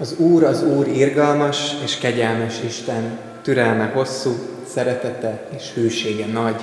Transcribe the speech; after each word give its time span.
Az 0.00 0.14
Úr, 0.18 0.44
az 0.44 0.62
Úr 0.62 0.88
irgalmas 0.88 1.72
és 1.84 1.98
kegyelmes 1.98 2.62
Isten, 2.62 3.18
türelme 3.42 3.84
hosszú, 3.84 4.30
szeretete 4.66 5.48
és 5.56 5.72
hűsége 5.74 6.26
nagy. 6.26 6.62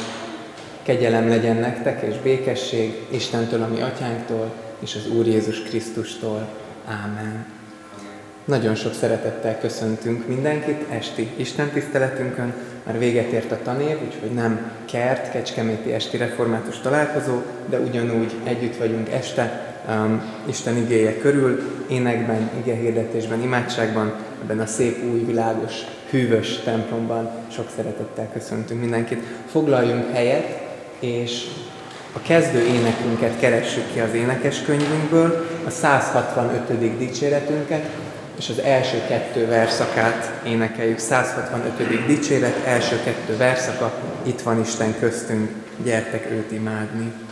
Kegyelem 0.83 1.27
legyen 1.27 1.55
nektek 1.55 2.01
és 2.01 2.17
békesség 2.17 3.05
Istentől, 3.09 3.61
ami 3.61 3.81
atyánktól, 3.81 4.53
és 4.79 4.95
az 4.95 5.11
Úr 5.17 5.27
Jézus 5.27 5.61
Krisztustól. 5.61 6.47
Ámen. 6.85 7.45
Nagyon 8.45 8.75
sok 8.75 8.93
szeretettel 8.93 9.59
köszöntünk 9.59 10.27
mindenkit 10.27 10.85
esti 10.89 11.29
Isten 11.35 11.69
tiszteletünkön. 11.69 12.53
Már 12.85 12.99
véget 12.99 13.31
ért 13.31 13.51
a 13.51 13.59
tanév, 13.63 13.97
úgyhogy 14.05 14.31
nem 14.31 14.71
kert, 14.85 15.31
kecskeméti 15.31 15.93
esti 15.93 16.17
református 16.17 16.79
találkozó, 16.79 17.41
de 17.69 17.79
ugyanúgy 17.79 18.31
együtt 18.43 18.77
vagyunk 18.77 19.09
este, 19.09 19.70
um, 19.89 20.21
Isten 20.45 20.77
igéje 20.77 21.17
körül, 21.17 21.61
énekben, 21.89 22.49
hirdetésben, 22.63 23.41
imádságban, 23.41 24.13
ebben 24.41 24.59
a 24.59 24.65
szép, 24.65 25.03
új, 25.11 25.19
világos, 25.19 25.73
hűvös 26.09 26.59
templomban. 26.63 27.29
Sok 27.51 27.69
szeretettel 27.75 28.29
köszöntünk 28.33 28.79
mindenkit. 28.79 29.23
Foglaljunk 29.51 30.11
helyet, 30.13 30.59
és 30.99 31.47
a 32.13 32.21
kezdő 32.21 32.59
énekünket 32.59 33.39
keressük 33.39 33.93
ki 33.93 33.99
az 33.99 34.13
énekeskönyvünkből, 34.13 35.45
a 35.65 35.69
165. 35.69 36.97
dicséretünket, 36.97 37.89
és 38.37 38.49
az 38.49 38.59
első 38.59 39.01
kettő 39.07 39.47
verszakát 39.47 40.31
énekeljük. 40.45 40.97
165. 40.97 42.05
dicséret, 42.05 42.65
első 42.65 42.99
kettő 43.03 43.37
verszaka, 43.37 43.93
itt 44.23 44.41
van 44.41 44.59
Isten 44.59 44.95
köztünk, 44.99 45.49
gyertek 45.83 46.31
őt 46.31 46.51
imádni. 46.51 47.30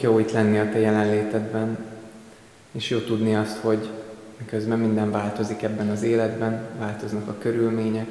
Jó 0.00 0.18
itt 0.18 0.32
lenni 0.32 0.58
a 0.58 0.68
Te 0.68 0.78
jelenlétedben, 0.78 1.78
és 2.72 2.90
jó 2.90 2.98
tudni 2.98 3.36
azt, 3.36 3.56
hogy 3.56 3.90
miközben 4.38 4.78
minden 4.78 5.10
változik 5.10 5.62
ebben 5.62 5.88
az 5.88 6.02
életben, 6.02 6.66
változnak 6.78 7.28
a 7.28 7.34
körülmények, 7.38 8.06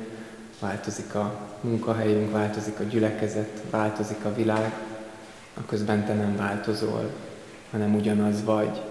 változik 0.60 1.16
a 1.16 1.48
munkahelyünk, 1.62 2.32
változik 2.32 2.80
a 2.80 2.84
gyülekezet, 2.84 3.62
változik 3.70 4.26
a 4.26 4.34
világ, 4.34 4.74
közben 5.70 6.06
Te 6.06 6.14
nem 6.14 6.36
változol, 6.36 7.10
hanem 7.72 7.96
ugyanaz 7.96 8.44
vagy, 8.44 8.82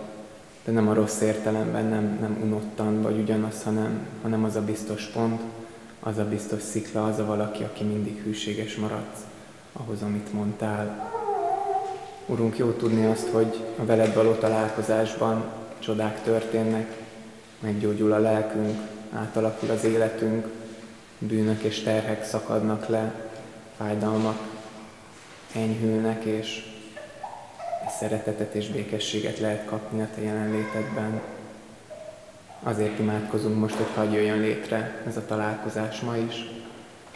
de 0.64 0.72
nem 0.72 0.88
a 0.88 0.94
rossz 0.94 1.20
értelemben, 1.20 1.84
nem, 1.84 2.18
nem 2.20 2.38
unottan 2.42 3.02
vagy 3.02 3.18
ugyanaz, 3.18 3.62
hanem, 3.62 4.06
hanem 4.22 4.44
az 4.44 4.56
a 4.56 4.64
biztos 4.64 5.04
pont, 5.04 5.40
az 6.00 6.18
a 6.18 6.24
biztos 6.24 6.62
szikla, 6.62 7.04
az 7.04 7.18
a 7.18 7.24
valaki, 7.24 7.62
aki 7.62 7.84
mindig 7.84 8.22
hűséges 8.24 8.76
maradsz 8.76 9.20
ahhoz, 9.72 10.02
amit 10.02 10.32
mondtál. 10.32 11.16
Urunk, 12.30 12.58
jó 12.58 12.70
tudni 12.70 13.04
azt, 13.04 13.28
hogy 13.28 13.64
a 13.78 13.84
veled 13.84 14.14
való 14.14 14.32
találkozásban 14.32 15.44
csodák 15.78 16.22
történnek, 16.22 16.96
meggyógyul 17.60 18.12
a 18.12 18.18
lelkünk, 18.18 18.78
átalakul 19.12 19.70
az 19.70 19.84
életünk, 19.84 20.46
bűnök 21.18 21.62
és 21.62 21.82
terhek 21.82 22.24
szakadnak 22.24 22.88
le, 22.88 23.30
fájdalmak 23.76 24.38
enyhülnek, 25.54 26.24
és 26.24 26.62
szeretetet 27.98 28.54
és 28.54 28.68
békességet 28.68 29.38
lehet 29.38 29.64
kapni 29.64 30.00
a 30.00 30.08
Te 30.14 30.22
jelenlétedben. 30.22 31.20
Azért 32.62 32.98
imádkozunk 32.98 33.58
most, 33.58 33.74
hogy 33.74 33.94
hagyj 33.94 34.14
jöjjön 34.14 34.40
létre 34.40 35.02
ez 35.06 35.16
a 35.16 35.26
találkozás 35.26 36.00
ma 36.00 36.16
is, 36.16 36.44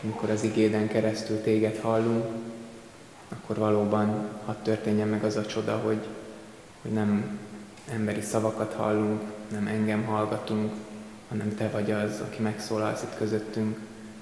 amikor 0.03 0.31
az 0.31 0.43
igéden 0.43 0.89
keresztül 0.89 1.41
téged 1.41 1.79
hallunk, 1.79 2.25
akkor 3.33 3.57
valóban 3.57 4.29
hadd 4.45 4.63
történjen 4.63 5.09
meg 5.09 5.25
az 5.25 5.37
a 5.37 5.47
csoda, 5.47 5.77
hogy, 5.77 6.07
hogy 6.83 6.91
nem 6.91 7.39
emberi 7.93 8.21
szavakat 8.21 8.73
hallunk, 8.73 9.23
nem 9.51 9.67
engem 9.67 10.05
hallgatunk, 10.05 10.73
hanem 11.29 11.55
Te 11.55 11.69
vagy 11.69 11.91
az, 11.91 12.21
aki 12.21 12.43
megszólalsz 12.43 13.03
itt 13.03 13.17
közöttünk, 13.17 13.79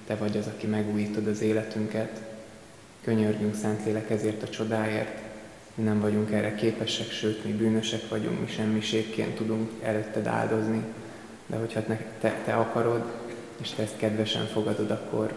Te 0.07 0.15
vagy 0.15 0.37
az, 0.37 0.47
aki 0.47 0.67
megújítod 0.67 1.27
az 1.27 1.41
életünket. 1.41 2.23
Könyörgünk, 3.05 3.55
Szentlélek, 3.55 4.11
ezért 4.11 4.43
a 4.43 4.49
csodáért, 4.49 5.19
mi 5.75 5.85
nem 5.85 6.01
vagyunk 6.01 6.33
erre 6.33 6.55
képesek, 6.55 7.11
sőt, 7.11 7.45
mi 7.45 7.53
bűnösek 7.53 8.09
vagyunk, 8.09 8.41
mi 8.41 8.47
semmiségként 8.47 9.35
tudunk 9.35 9.71
előtted 9.83 10.27
áldozni. 10.27 10.85
De 11.47 11.57
hogyha 11.57 11.83
te, 12.21 12.35
te 12.45 12.55
akarod, 12.55 13.05
és 13.61 13.71
te 13.71 13.83
ezt 13.83 13.97
kedvesen 13.97 14.47
fogadod, 14.47 14.91
akkor, 14.91 15.35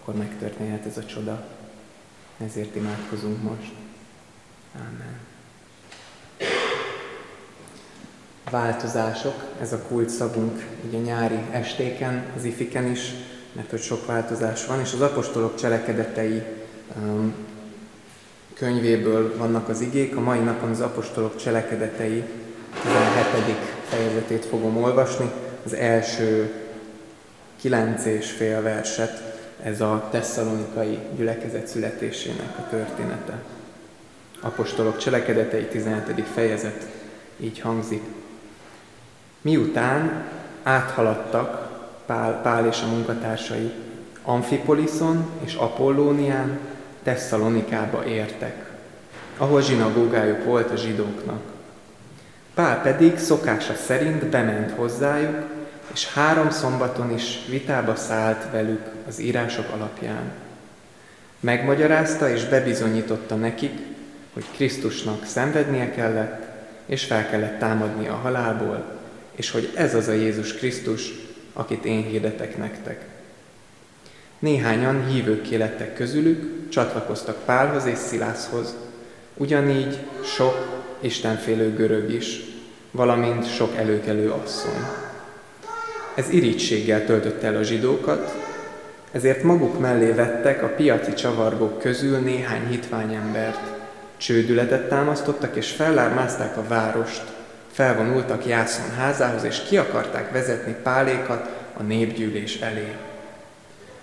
akkor 0.00 0.14
megtörténhet 0.14 0.86
ez 0.86 0.96
a 0.96 1.04
csoda. 1.04 1.57
Ezért 2.46 2.76
imádkozunk 2.76 3.42
most. 3.42 3.72
Amen. 4.74 5.18
Változások, 8.50 9.44
ez 9.60 9.72
a 9.72 9.78
kult 9.78 10.08
szavunk 10.08 10.66
így 10.84 11.02
nyári 11.02 11.38
estéken, 11.50 12.24
az 12.36 12.44
ifiken 12.44 12.90
is, 12.90 13.12
mert 13.52 13.70
hogy 13.70 13.80
sok 13.80 14.06
változás 14.06 14.66
van, 14.66 14.80
és 14.80 14.92
az 14.92 15.00
apostolok 15.00 15.56
cselekedetei 15.56 16.42
um, 16.96 17.34
könyvéből 18.54 19.36
vannak 19.36 19.68
az 19.68 19.80
igék. 19.80 20.16
A 20.16 20.20
mai 20.20 20.38
napon 20.38 20.70
az 20.70 20.80
apostolok 20.80 21.36
cselekedetei 21.36 22.24
17. 22.82 23.56
fejezetét 23.88 24.44
fogom 24.44 24.82
olvasni. 24.82 25.30
Az 25.64 25.74
első 25.74 26.52
kilenc 27.60 28.04
és 28.04 28.30
fél 28.30 28.62
verset, 28.62 29.37
ez 29.62 29.80
a 29.80 30.08
tesszalonikai 30.10 30.98
gyülekezet 31.16 31.66
születésének 31.66 32.58
a 32.58 32.68
története. 32.68 33.42
Apostolok 34.40 34.98
cselekedetei 34.98 35.64
17. 35.64 36.26
fejezet 36.34 36.86
így 37.36 37.60
hangzik. 37.60 38.02
Miután 39.40 40.24
áthaladtak 40.62 41.68
Pál, 42.06 42.40
Pál 42.42 42.66
és 42.66 42.82
a 42.82 42.86
munkatársai 42.86 43.72
Amfipoliszon 44.22 45.30
és 45.44 45.54
Apollónián, 45.54 46.58
Tesszalonikába 47.02 48.04
értek, 48.04 48.70
ahol 49.36 49.62
zsinagógájuk 49.62 50.44
volt 50.44 50.70
a 50.70 50.76
zsidóknak. 50.76 51.40
Pál 52.54 52.82
pedig 52.82 53.18
szokása 53.18 53.74
szerint 53.74 54.26
bement 54.26 54.70
hozzájuk, 54.70 55.57
és 55.92 56.12
három 56.12 56.50
szombaton 56.50 57.14
is 57.14 57.38
vitába 57.48 57.96
szállt 57.96 58.50
velük 58.50 58.82
az 59.08 59.18
írások 59.18 59.70
alapján. 59.74 60.32
Megmagyarázta 61.40 62.30
és 62.30 62.44
bebizonyította 62.44 63.34
nekik, 63.34 63.78
hogy 64.32 64.44
Krisztusnak 64.54 65.26
szenvednie 65.26 65.90
kellett, 65.90 66.46
és 66.86 67.04
fel 67.04 67.28
kellett 67.30 67.58
támadnia 67.58 68.12
a 68.12 68.16
halálból, 68.16 68.84
és 69.34 69.50
hogy 69.50 69.72
ez 69.74 69.94
az 69.94 70.08
a 70.08 70.12
Jézus 70.12 70.54
Krisztus, 70.54 71.12
akit 71.52 71.84
én 71.84 72.02
hirdetek 72.02 72.56
nektek. 72.56 73.04
Néhányan 74.38 75.06
hívők 75.06 75.48
lettek 75.48 75.94
közülük, 75.94 76.68
csatlakoztak 76.68 77.44
Pálhoz 77.44 77.84
és 77.84 77.98
Szilászhoz, 77.98 78.74
ugyanígy 79.34 79.98
sok 80.24 80.84
istenfélő 81.00 81.74
görög 81.74 82.12
is, 82.12 82.40
valamint 82.90 83.54
sok 83.54 83.76
előkelő 83.76 84.30
asszony. 84.30 85.07
Ez 86.18 86.30
irítséggel 86.30 87.04
töltötte 87.04 87.46
el 87.46 87.56
a 87.56 87.62
zsidókat, 87.62 88.36
ezért 89.12 89.42
maguk 89.42 89.80
mellé 89.80 90.10
vettek 90.10 90.62
a 90.62 90.66
piaci 90.66 91.12
csavargók 91.12 91.78
közül 91.78 92.18
néhány 92.18 92.66
hitvány 92.68 93.14
embert. 93.14 93.60
Csődületet 94.16 94.88
támasztottak 94.88 95.56
és 95.56 95.70
fellármázták 95.70 96.56
a 96.56 96.64
várost, 96.68 97.22
felvonultak 97.72 98.46
Jászon 98.46 98.90
házához, 98.96 99.44
és 99.44 99.62
ki 99.68 99.76
akarták 99.76 100.32
vezetni 100.32 100.76
Pálékat 100.82 101.48
a 101.76 101.82
népgyűlés 101.82 102.60
elé. 102.60 102.92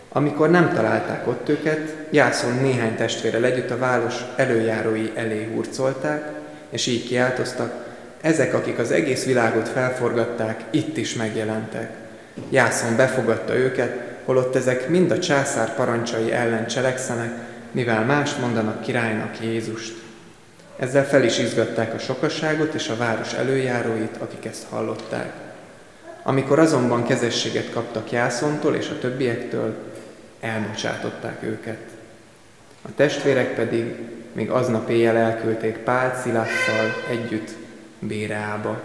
Amikor 0.10 0.50
nem 0.50 0.74
találták 0.74 1.28
ott 1.28 1.50
őket, 1.50 1.96
Jászon 2.10 2.54
néhány 2.62 2.96
testvére 2.96 3.42
együtt 3.42 3.72
a 3.72 3.78
város 3.78 4.16
előjárói 4.36 5.12
elé 5.16 5.50
hurcolták, 5.54 6.32
és 6.70 6.88
így 6.88 7.08
kiáltoztak, 7.08 7.74
ezek, 8.22 8.54
akik 8.54 8.80
az 8.80 8.92
egész 8.92 9.26
világot 9.26 9.70
felforgatták, 9.70 10.64
itt 10.70 10.98
is 10.98 11.14
megjelentek. 11.14 12.04
Jászon 12.50 12.96
befogadta 12.96 13.56
őket, 13.56 14.18
holott 14.26 14.56
ezek 14.56 14.90
mind 14.90 15.12
a 15.12 15.20
császár 15.20 15.76
parancsai 15.76 16.32
ellen 16.32 16.68
cselekszenek, 16.68 17.32
mivel 17.72 18.06
más 18.06 18.36
mondanak 18.36 18.82
királynak 18.82 19.42
Jézust. 19.42 19.94
Ezzel 20.76 21.06
fel 21.06 21.24
is 21.24 21.38
izgatták 21.38 21.94
a 21.94 22.00
sokasságot 22.00 22.74
és 22.74 22.90
a 22.90 22.98
város 22.98 23.34
előjáróit, 23.34 24.18
akik 24.20 24.46
ezt 24.46 24.66
hallották. 24.70 25.34
Amikor 26.24 26.60
azonban 26.60 27.06
kezességet 27.06 27.70
kaptak 27.70 28.12
Jászontól 28.12 28.76
és 28.76 28.90
a 28.90 29.00
többiektől, 29.00 29.76
elbocsátották 30.40 31.44
őket. 31.44 31.80
A 32.82 32.90
testvérek 32.96 33.56
pedig 33.56 33.96
még 34.34 34.50
aznap 34.50 34.90
éjjel 34.90 35.18
elküldték 35.18 35.78
Pál 35.78 36.22
Szilásszal 36.24 37.04
együtt 37.10 37.50
Béreába. 38.00 38.82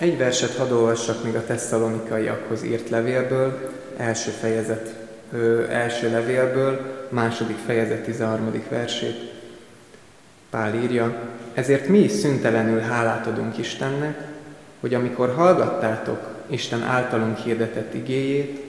Egy 0.00 0.18
verset 0.18 0.56
hadd 0.56 0.70
olvassak 0.70 1.24
még 1.24 1.34
a 1.34 1.44
tesszalonikaiakhoz 1.44 2.62
írt 2.62 2.88
levélből, 2.88 3.70
első 3.96 4.30
fejezet, 4.30 4.94
ö, 5.32 5.68
első 5.68 6.10
levélből, 6.10 7.06
második 7.08 7.56
fejezet 7.66 8.04
13. 8.04 8.64
versét. 8.68 9.32
Pál 10.50 10.74
írja, 10.74 11.14
ezért 11.54 11.88
mi 11.88 11.98
is 11.98 12.10
szüntelenül 12.10 12.80
hálát 12.80 13.26
adunk 13.26 13.58
Istennek, 13.58 14.28
hogy 14.80 14.94
amikor 14.94 15.34
hallgattátok 15.34 16.28
Isten 16.46 16.82
általunk 16.82 17.36
hirdetett 17.38 17.94
igéjét, 17.94 18.64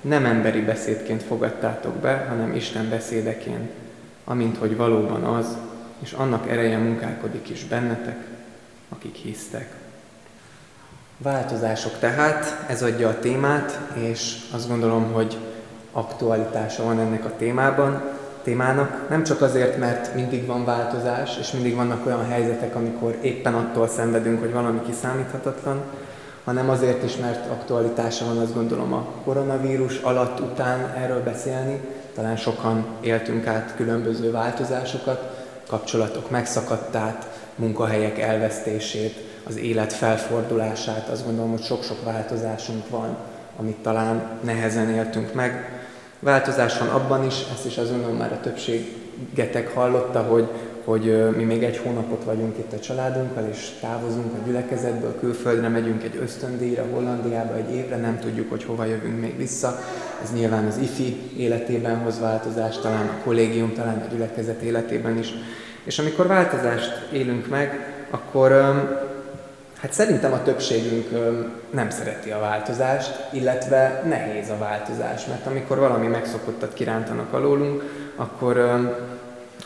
nem 0.00 0.24
emberi 0.24 0.60
beszédként 0.60 1.22
fogadtátok 1.22 1.94
be, 1.94 2.26
hanem 2.28 2.54
Isten 2.54 2.88
beszédeként, 2.88 3.70
amint 4.24 4.56
hogy 4.58 4.76
valóban 4.76 5.22
az, 5.24 5.56
és 6.02 6.12
annak 6.12 6.50
ereje 6.50 6.78
munkálkodik 6.78 7.48
is 7.48 7.64
bennetek, 7.64 8.26
akik 8.88 9.14
hisztek. 9.14 9.77
Változások 11.22 11.98
tehát, 11.98 12.64
ez 12.68 12.82
adja 12.82 13.08
a 13.08 13.18
témát, 13.18 13.78
és 13.94 14.36
azt 14.54 14.68
gondolom, 14.68 15.12
hogy 15.12 15.36
aktualitása 15.92 16.84
van 16.84 16.98
ennek 16.98 17.24
a 17.24 17.32
témában, 17.38 18.02
témának. 18.42 19.08
Nem 19.08 19.24
csak 19.24 19.42
azért, 19.42 19.78
mert 19.78 20.14
mindig 20.14 20.46
van 20.46 20.64
változás, 20.64 21.38
és 21.40 21.50
mindig 21.50 21.74
vannak 21.74 22.06
olyan 22.06 22.28
helyzetek, 22.28 22.74
amikor 22.74 23.16
éppen 23.20 23.54
attól 23.54 23.88
szenvedünk, 23.88 24.40
hogy 24.40 24.52
valami 24.52 24.80
kiszámíthatatlan, 24.86 25.82
hanem 26.44 26.70
azért 26.70 27.02
is, 27.02 27.16
mert 27.16 27.50
aktualitása 27.50 28.24
van, 28.24 28.38
azt 28.38 28.54
gondolom, 28.54 28.92
a 28.92 29.06
koronavírus 29.24 29.98
alatt, 29.98 30.40
után 30.40 30.94
erről 30.96 31.22
beszélni. 31.22 31.80
Talán 32.14 32.36
sokan 32.36 32.86
éltünk 33.00 33.46
át 33.46 33.74
különböző 33.76 34.30
változásokat, 34.30 35.46
kapcsolatok 35.68 36.30
megszakadtát, 36.30 37.26
munkahelyek 37.54 38.18
elvesztését, 38.18 39.27
az 39.48 39.56
élet 39.56 39.92
felfordulását. 39.92 41.08
Azt 41.08 41.24
gondolom, 41.24 41.50
hogy 41.50 41.62
sok-sok 41.62 42.04
változásunk 42.04 42.88
van, 42.88 43.16
amit 43.58 43.76
talán 43.76 44.22
nehezen 44.44 44.90
éltünk 44.90 45.34
meg. 45.34 45.78
Változás 46.20 46.78
van 46.78 46.88
abban 46.88 47.26
is, 47.26 47.34
ezt 47.54 47.66
is 47.66 47.78
az 47.78 47.90
önön 47.90 48.14
már 48.14 48.32
a 48.32 48.40
többségetek 48.40 49.74
hallotta, 49.74 50.22
hogy, 50.22 50.48
hogy 50.84 51.36
mi 51.36 51.42
még 51.42 51.62
egy 51.62 51.76
hónapot 51.76 52.24
vagyunk 52.24 52.58
itt 52.58 52.72
a 52.72 52.78
családunkkal, 52.78 53.48
és 53.50 53.70
távozunk 53.80 54.32
a 54.32 54.46
gyülekezetből, 54.46 55.18
külföldre 55.18 55.68
megyünk 55.68 56.02
egy 56.02 56.18
ösztöndíjra, 56.22 56.86
Hollandiába 56.92 57.56
egy 57.56 57.74
évre, 57.74 57.96
nem 57.96 58.18
tudjuk, 58.18 58.50
hogy 58.50 58.64
hova 58.64 58.84
jövünk 58.84 59.20
még 59.20 59.36
vissza. 59.36 59.78
Ez 60.22 60.32
nyilván 60.32 60.66
az 60.66 60.76
IFI 60.76 61.30
életében 61.36 61.98
hoz 61.98 62.20
változást, 62.20 62.80
talán 62.80 63.06
a 63.06 63.22
kollégium, 63.24 63.72
talán 63.72 64.06
a 64.08 64.12
gyülekezet 64.12 64.60
életében 64.60 65.18
is. 65.18 65.32
És 65.84 65.98
amikor 65.98 66.26
változást 66.26 67.08
élünk 67.12 67.48
meg, 67.48 67.94
akkor 68.10 68.52
Hát 69.80 69.92
szerintem 69.92 70.32
a 70.32 70.42
többségünk 70.42 71.08
nem 71.70 71.90
szereti 71.90 72.30
a 72.30 72.38
változást, 72.38 73.26
illetve 73.32 74.02
nehéz 74.08 74.50
a 74.50 74.58
változás, 74.58 75.26
mert 75.26 75.46
amikor 75.46 75.78
valami 75.78 76.06
megszokottat 76.06 76.74
kirántanak 76.74 77.32
alólunk, 77.32 77.82
akkor, 78.16 78.58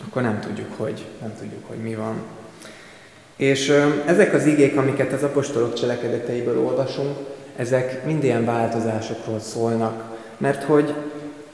akkor 0.09 0.23
nem 0.23 0.40
tudjuk, 0.40 0.73
hogy, 0.76 1.07
nem 1.21 1.33
tudjuk, 1.38 1.69
hogy 1.69 1.76
mi 1.76 1.95
van. 1.95 2.23
És 3.37 3.73
ezek 4.07 4.35
az 4.35 4.47
igék, 4.47 4.76
amiket 4.76 5.12
az 5.12 5.23
apostolok 5.23 5.75
cselekedeteiből 5.75 6.64
olvasunk, 6.64 7.16
ezek 7.57 8.04
mind 8.04 8.25
ilyen 8.25 8.45
változásokról 8.45 9.40
szólnak, 9.40 10.02
mert 10.37 10.62
hogy 10.62 10.95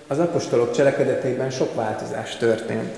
az 0.06 0.18
apostolok 0.18 0.72
cselekedeteiben 0.72 1.50
sok 1.50 1.74
változás 1.74 2.36
történt. 2.36 2.94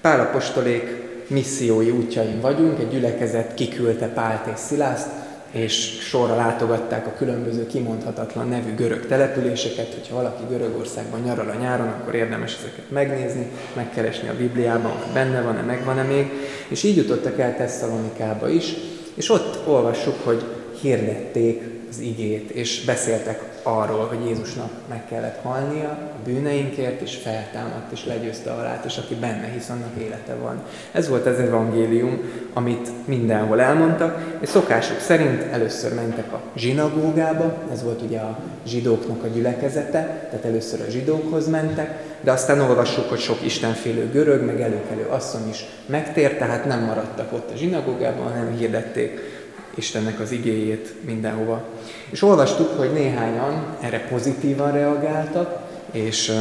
Pál 0.00 0.20
apostolék 0.20 1.09
missziói 1.30 1.90
útjain 1.90 2.40
vagyunk, 2.40 2.78
egy 2.78 2.88
gyülekezet 2.88 3.54
kiküldte 3.54 4.06
Pált 4.06 4.46
és 4.46 4.58
Szilászt, 4.58 5.08
és 5.50 5.98
sorra 6.00 6.36
látogatták 6.36 7.06
a 7.06 7.14
különböző 7.16 7.66
kimondhatatlan 7.66 8.48
nevű 8.48 8.74
görög 8.74 9.06
településeket, 9.06 9.94
hogyha 9.94 10.14
valaki 10.14 10.42
Görögországban 10.48 11.20
nyaral 11.20 11.48
a 11.48 11.60
nyáron, 11.60 11.88
akkor 11.88 12.14
érdemes 12.14 12.56
ezeket 12.58 12.90
megnézni, 12.90 13.50
megkeresni 13.76 14.28
a 14.28 14.36
Bibliában, 14.36 14.90
hogy 14.90 15.12
benne 15.12 15.42
van-e, 15.42 15.62
megvan-e 15.62 16.02
még, 16.02 16.30
és 16.68 16.82
így 16.82 16.96
jutottak 16.96 17.38
el 17.38 17.56
Tesszalonikába 17.56 18.48
is, 18.48 18.74
és 19.14 19.30
ott 19.30 19.68
olvassuk, 19.68 20.14
hogy 20.24 20.44
hirdették 20.80 21.62
az 21.90 21.98
igét, 21.98 22.50
és 22.50 22.84
beszéltek 22.84 23.50
arról, 23.62 24.06
hogy 24.06 24.26
Jézusnak 24.26 24.70
meg 24.88 25.06
kellett 25.08 25.40
halnia 25.42 25.88
a 25.88 26.22
bűneinkért, 26.24 27.00
és 27.00 27.16
feltámadt, 27.16 27.92
és 27.92 28.06
legyőzte 28.06 28.50
a 28.50 28.54
halált, 28.54 28.84
és 28.84 28.96
aki 28.96 29.14
benne 29.14 29.50
hisz, 29.54 29.68
annak 29.68 30.02
élete 30.02 30.34
van. 30.34 30.62
Ez 30.92 31.08
volt 31.08 31.26
az 31.26 31.38
evangélium, 31.38 32.20
amit 32.52 32.88
mindenhol 33.04 33.60
elmondtak, 33.60 34.38
és 34.40 34.48
szokásuk 34.48 35.00
szerint 35.00 35.42
először 35.42 35.94
mentek 35.94 36.32
a 36.32 36.40
zsinagógába, 36.56 37.54
ez 37.72 37.82
volt 37.82 38.02
ugye 38.02 38.18
a 38.18 38.38
zsidóknak 38.66 39.24
a 39.24 39.26
gyülekezete, 39.26 40.28
tehát 40.30 40.44
először 40.44 40.80
a 40.80 40.90
zsidókhoz 40.90 41.48
mentek, 41.48 42.02
de 42.20 42.32
aztán 42.32 42.60
olvassuk, 42.60 43.08
hogy 43.08 43.20
sok 43.20 43.44
istenfélő 43.44 44.10
görög, 44.12 44.44
meg 44.44 44.60
előkelő 44.60 45.06
asszony 45.08 45.48
is 45.48 45.64
megtért, 45.86 46.38
tehát 46.38 46.64
nem 46.64 46.84
maradtak 46.84 47.32
ott 47.32 47.50
a 47.50 47.56
zsinagógában, 47.56 48.26
hanem 48.26 48.56
hirdették 48.56 49.39
Istennek 49.74 50.20
az 50.20 50.30
igéjét 50.30 50.94
mindenhova. 51.04 51.64
És 52.10 52.22
olvastuk, 52.22 52.78
hogy 52.78 52.92
néhányan 52.92 53.76
erre 53.80 53.98
pozitívan 53.98 54.72
reagáltak, 54.72 55.68
és, 55.92 56.32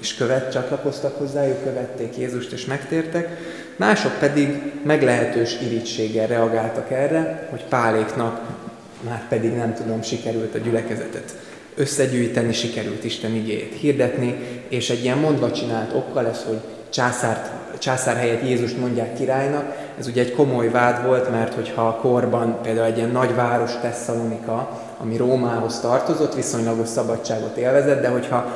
és 0.00 0.14
követ, 0.14 0.52
csatlakoztak 0.52 1.18
hozzájuk, 1.18 1.62
követték 1.64 2.16
Jézust 2.16 2.52
és 2.52 2.64
megtértek, 2.64 3.28
mások 3.76 4.18
pedig 4.18 4.72
meglehetős 4.82 5.60
irítséggel 5.60 6.26
reagáltak 6.26 6.90
erre, 6.90 7.48
hogy 7.50 7.64
Páléknak 7.64 8.40
már 9.08 9.28
pedig 9.28 9.52
nem 9.52 9.74
tudom, 9.74 10.02
sikerült 10.02 10.54
a 10.54 10.58
gyülekezetet 10.58 11.36
összegyűjteni, 11.74 12.52
sikerült 12.52 13.04
Isten 13.04 13.34
igéjét 13.34 13.74
hirdetni, 13.74 14.34
és 14.68 14.90
egy 14.90 15.04
ilyen 15.04 15.18
mondva 15.18 15.52
csinált 15.52 15.94
okkal 15.94 16.22
lesz, 16.22 16.44
hogy 16.46 16.60
császárt, 16.88 17.50
császár 17.78 18.16
helyett 18.16 18.48
Jézust 18.48 18.78
mondják 18.78 19.14
királynak. 19.14 19.83
Ez 19.98 20.06
ugye 20.06 20.22
egy 20.22 20.34
komoly 20.34 20.70
vád 20.70 21.06
volt, 21.06 21.30
mert 21.30 21.54
hogyha 21.54 21.86
a 21.86 21.94
korban 21.94 22.58
például 22.62 22.86
egy 22.86 22.96
ilyen 22.96 23.10
nagy 23.10 23.34
város 23.34 23.70
Tesszalonika, 23.80 24.68
ami 25.00 25.16
Rómához 25.16 25.80
tartozott, 25.80 26.34
viszonylagos 26.34 26.88
szabadságot 26.88 27.56
élvezett, 27.56 28.02
de 28.02 28.08
hogyha 28.08 28.46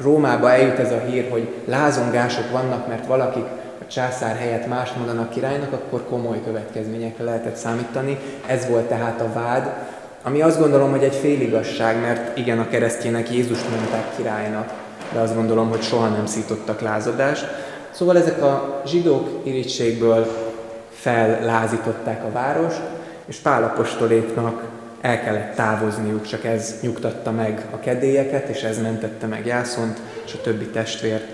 Rómába 0.00 0.50
eljut 0.50 0.78
ez 0.78 0.92
a 0.92 1.02
hír, 1.08 1.30
hogy 1.30 1.48
lázongások 1.64 2.50
vannak, 2.50 2.88
mert 2.88 3.06
valakik 3.06 3.44
a 3.80 3.86
császár 3.90 4.36
helyett 4.36 4.66
más 4.66 4.92
mondanak 4.96 5.30
királynak, 5.30 5.72
akkor 5.72 6.04
komoly 6.08 6.42
következményekre 6.44 7.24
lehetett 7.24 7.56
számítani. 7.56 8.18
Ez 8.46 8.68
volt 8.68 8.88
tehát 8.88 9.20
a 9.20 9.32
vád, 9.32 9.72
ami 10.22 10.42
azt 10.42 10.58
gondolom, 10.60 10.90
hogy 10.90 11.02
egy 11.02 11.14
féligasság, 11.14 12.00
mert 12.00 12.38
igen, 12.38 12.58
a 12.58 12.68
keresztjének 12.68 13.32
Jézust 13.32 13.70
mondták 13.70 14.16
királynak, 14.16 14.72
de 15.12 15.20
azt 15.20 15.34
gondolom, 15.34 15.68
hogy 15.68 15.82
soha 15.82 16.08
nem 16.08 16.26
szítottak 16.26 16.80
lázadást. 16.80 17.46
Szóval 17.90 18.16
ezek 18.16 18.42
a 18.42 18.82
zsidók 18.86 19.28
irítségből 19.42 20.26
fellázították 21.06 22.24
a 22.24 22.32
várost, 22.32 22.80
és 23.26 23.36
Pálapostoléknak 23.36 24.62
el 25.00 25.20
kellett 25.22 25.54
távozniuk, 25.54 26.26
csak 26.26 26.44
ez 26.44 26.74
nyugtatta 26.80 27.30
meg 27.30 27.66
a 27.70 27.78
kedélyeket, 27.78 28.48
és 28.48 28.62
ez 28.62 28.82
mentette 28.82 29.26
meg 29.26 29.46
Jászont 29.46 30.00
és 30.24 30.34
a 30.34 30.40
többi 30.40 30.64
testvért. 30.64 31.24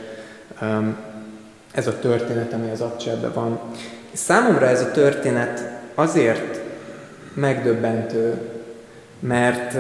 Ez 1.73 1.87
a 1.87 1.99
történet, 1.99 2.53
ami 2.53 2.71
az 2.71 2.81
abcserben 2.81 3.33
van. 3.35 3.61
Számomra 4.13 4.67
ez 4.67 4.81
a 4.81 4.91
történet 4.91 5.71
azért 5.95 6.61
megdöbbentő, 7.35 8.41
mert 9.19 9.77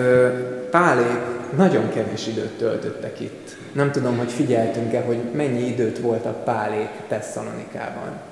Pálék 0.71 1.21
nagyon 1.57 1.91
kevés 1.91 2.27
időt 2.27 2.59
töltöttek 2.59 3.21
itt. 3.21 3.57
Nem 3.73 3.91
tudom, 3.91 4.19
hogy 4.19 4.31
figyeltünk-e, 4.31 5.01
hogy 5.01 5.19
mennyi 5.35 5.67
időt 5.67 5.99
voltak 5.99 6.45
Pálék 6.45 6.91
Tesszalonikában. 7.09 8.31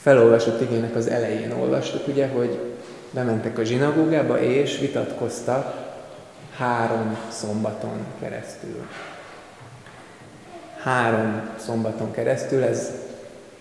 Felolvasott 0.00 0.60
igének 0.60 0.94
az 0.94 1.06
elején 1.06 1.52
olvastuk, 1.52 2.06
ugye, 2.06 2.28
hogy 2.28 2.58
bementek 3.10 3.58
a 3.58 3.64
zsinagógába, 3.64 4.40
és 4.40 4.78
vitatkoztak 4.78 5.88
három 6.56 7.16
szombaton 7.28 8.06
keresztül. 8.20 8.86
Három 10.82 11.48
szombaton 11.56 12.10
keresztül, 12.12 12.62
ez 12.62 12.90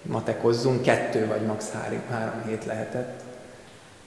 matekozzunk, 0.01 0.81
kettő 0.81 1.27
vagy 1.27 1.41
max. 1.41 1.71
három, 1.71 2.01
három 2.09 2.43
hét 2.47 2.65
lehetett 2.65 3.21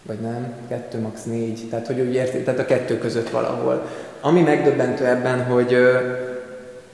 vagy 0.02 0.20
nem, 0.20 0.54
kettő, 0.68 0.98
max. 0.98 1.22
négy, 1.24 1.66
tehát 1.70 1.86
hogy 1.86 2.00
úgy 2.00 2.14
érti, 2.14 2.38
tehát 2.38 2.60
a 2.60 2.64
kettő 2.64 2.98
között 2.98 3.30
valahol. 3.30 3.86
Ami 4.20 4.40
megdöbbentő 4.40 5.06
ebben, 5.06 5.44
hogy, 5.44 5.76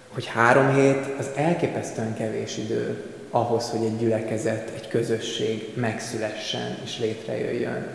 hogy 0.08 0.26
három 0.26 0.74
hét 0.74 1.06
az 1.18 1.26
elképesztően 1.34 2.14
kevés 2.14 2.56
idő 2.56 3.02
ahhoz, 3.30 3.70
hogy 3.70 3.84
egy 3.84 3.98
gyülekezet, 3.98 4.70
egy 4.74 4.88
közösség 4.88 5.72
megszülessen 5.74 6.78
és 6.84 6.98
létrejöjjön. 6.98 7.86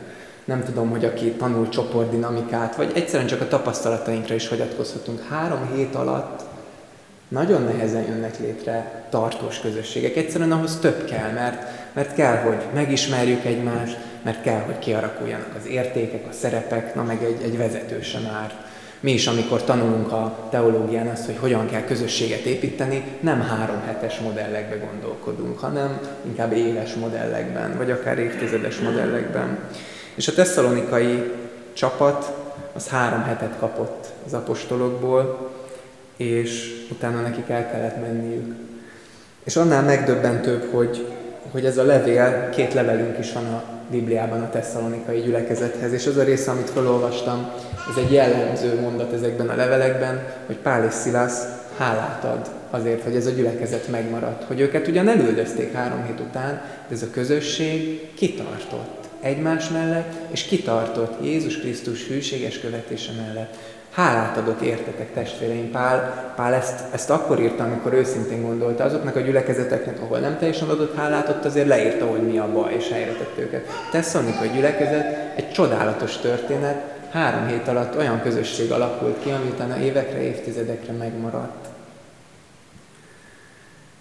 Nem 0.45 0.63
tudom, 0.63 0.89
hogy 0.89 1.05
aki 1.05 1.31
tanul 1.31 1.69
csoportdinamikát, 1.69 2.75
vagy 2.75 2.91
egyszerűen 2.95 3.27
csak 3.27 3.41
a 3.41 3.47
tapasztalatainkra 3.47 4.35
is 4.35 4.47
hagyatkozhatunk. 4.47 5.27
Három 5.29 5.73
hét 5.75 5.95
alatt 5.95 6.43
nagyon 7.27 7.63
nehezen 7.63 8.03
jönnek 8.07 8.39
létre 8.39 9.05
tartós 9.09 9.59
közösségek. 9.59 10.15
Egyszerűen 10.15 10.51
ahhoz 10.51 10.77
több 10.79 11.05
kell, 11.05 11.31
mert, 11.31 11.67
mert 11.93 12.13
kell, 12.13 12.37
hogy 12.37 12.57
megismerjük 12.73 13.45
egymást, 13.45 13.97
mert 14.23 14.41
kell, 14.41 14.59
hogy 14.59 14.79
kiarakuljanak 14.79 15.55
az 15.59 15.67
értékek, 15.67 16.25
a 16.29 16.33
szerepek, 16.33 16.95
na 16.95 17.03
meg 17.03 17.23
egy, 17.23 17.41
egy 17.43 17.57
vezető 17.57 18.01
sem 18.01 18.27
árt. 18.33 18.53
Mi 19.03 19.11
is, 19.11 19.27
amikor 19.27 19.63
tanulunk 19.63 20.11
a 20.11 20.47
teológián 20.49 21.07
azt, 21.07 21.25
hogy 21.25 21.37
hogyan 21.39 21.69
kell 21.69 21.83
közösséget 21.83 22.39
építeni, 22.39 23.03
nem 23.19 23.41
három 23.41 23.81
hetes 23.85 24.19
modellekbe 24.19 24.75
gondolkodunk, 24.75 25.59
hanem 25.59 25.99
inkább 26.25 26.53
éles 26.53 26.93
modellekben, 26.93 27.77
vagy 27.77 27.91
akár 27.91 28.19
évtizedes 28.19 28.79
modellekben. 28.79 29.57
És 30.15 30.27
a 30.27 30.33
tesszalonikai 30.33 31.31
csapat 31.73 32.33
az 32.73 32.87
három 32.87 33.23
hetet 33.23 33.57
kapott 33.59 34.07
az 34.25 34.33
apostolokból, 34.33 35.51
és 36.17 36.85
utána 36.91 37.21
nekik 37.21 37.49
el 37.49 37.71
kellett 37.71 38.01
menniük. 38.01 38.55
És 39.43 39.55
annál 39.55 39.83
megdöbbentőbb, 39.83 40.71
hogy, 40.71 41.07
hogy 41.51 41.65
ez 41.65 41.77
a 41.77 41.83
levél, 41.83 42.49
két 42.49 42.73
levelünk 42.73 43.19
is 43.19 43.33
van 43.33 43.45
a 43.45 43.72
Bibliában 43.91 44.41
a 44.41 44.49
tesszalonikai 44.49 45.21
gyülekezethez, 45.21 45.93
és 45.93 46.07
az 46.07 46.17
a 46.17 46.23
része, 46.23 46.51
amit 46.51 46.69
felolvastam, 46.69 47.51
ez 47.89 48.03
egy 48.03 48.11
jellemző 48.11 48.79
mondat 48.79 49.13
ezekben 49.13 49.49
a 49.49 49.55
levelekben, 49.55 50.27
hogy 50.45 50.57
Pál 50.57 50.85
és 50.85 50.93
Szilász 50.93 51.45
hálát 51.77 52.23
ad 52.23 52.49
azért, 52.69 53.03
hogy 53.03 53.15
ez 53.15 53.25
a 53.25 53.31
gyülekezet 53.31 53.87
megmaradt. 53.87 54.43
Hogy 54.43 54.59
őket 54.59 54.87
ugyan 54.87 55.07
elüldözték 55.07 55.73
három 55.73 56.05
hét 56.05 56.19
után, 56.19 56.61
de 56.87 56.95
ez 56.95 57.01
a 57.01 57.09
közösség 57.11 58.09
kitartott 58.13 59.02
egymás 59.23 59.69
mellett, 59.69 60.13
és 60.31 60.43
kitartott 60.43 61.25
Jézus 61.25 61.57
Krisztus 61.57 62.07
hűséges 62.07 62.59
követése 62.59 63.11
mellett. 63.11 63.57
Hálát 63.91 64.37
adok 64.37 64.61
értetek, 64.61 65.13
testvéreim. 65.13 65.71
Pál, 65.71 66.33
Pál 66.35 66.53
ezt, 66.53 66.83
ezt 66.93 67.09
akkor 67.09 67.39
írta, 67.39 67.63
amikor 67.63 67.93
őszintén 67.93 68.41
gondolta. 68.41 68.83
Azoknak 68.83 69.15
a 69.15 69.19
gyülekezeteknek, 69.19 70.01
ahol 70.01 70.19
nem 70.19 70.37
teljesen 70.37 70.69
adott 70.69 70.95
hálát, 70.95 71.29
ott 71.29 71.45
azért 71.45 71.67
leírta, 71.67 72.05
hogy 72.05 72.21
mi 72.21 72.37
a 72.37 72.51
baj, 72.51 72.73
és 72.73 72.89
helyre 72.89 73.11
tett 73.11 73.37
őket. 73.37 73.67
a 74.41 74.45
gyülekezet 74.53 75.37
egy 75.37 75.51
csodálatos 75.51 76.17
történet, 76.17 76.93
három 77.09 77.47
hét 77.47 77.67
alatt 77.67 77.97
olyan 77.97 78.21
közösség 78.21 78.71
alakult 78.71 79.23
ki, 79.23 79.29
ami 79.29 79.49
utána 79.49 79.79
évekre, 79.79 80.21
évtizedekre 80.21 80.93
megmaradt. 80.93 81.67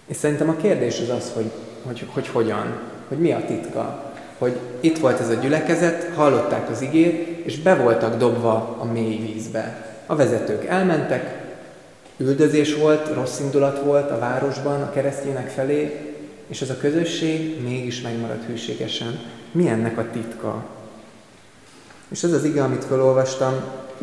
És 0.07 0.15
szerintem 0.15 0.49
a 0.49 0.55
kérdés 0.55 0.99
az 0.99 1.09
az, 1.09 1.31
hogy, 1.33 1.51
hogy, 1.83 2.07
hogy 2.13 2.27
hogyan, 2.27 2.79
hogy 3.07 3.17
mi 3.17 3.31
a 3.31 3.45
titka, 3.45 4.12
hogy 4.43 4.59
itt 4.79 4.97
volt 4.97 5.19
ez 5.19 5.29
a 5.29 5.33
gyülekezet, 5.33 6.09
hallották 6.15 6.69
az 6.69 6.81
igét, 6.81 7.45
és 7.45 7.59
be 7.59 7.75
voltak 7.75 8.17
dobva 8.17 8.77
a 8.79 8.85
mély 8.85 9.17
vízbe. 9.17 9.85
A 10.05 10.15
vezetők 10.15 10.65
elmentek, 10.65 11.41
üldözés 12.17 12.75
volt, 12.75 13.13
rossz 13.13 13.39
indulat 13.39 13.83
volt 13.83 14.11
a 14.11 14.19
városban 14.19 14.81
a 14.81 14.91
keresztjének 14.91 15.49
felé, 15.49 16.13
és 16.47 16.61
ez 16.61 16.69
a 16.69 16.77
közösség 16.77 17.61
mégis 17.61 18.01
megmaradt 18.01 18.45
hűségesen. 18.45 19.19
Mi 19.51 19.67
ennek 19.67 19.97
a 19.97 20.05
titka? 20.11 20.65
És 22.07 22.23
ez 22.23 22.33
az 22.33 22.43
ige, 22.43 22.63
amit 22.63 22.85
felolvastam, 22.85 23.53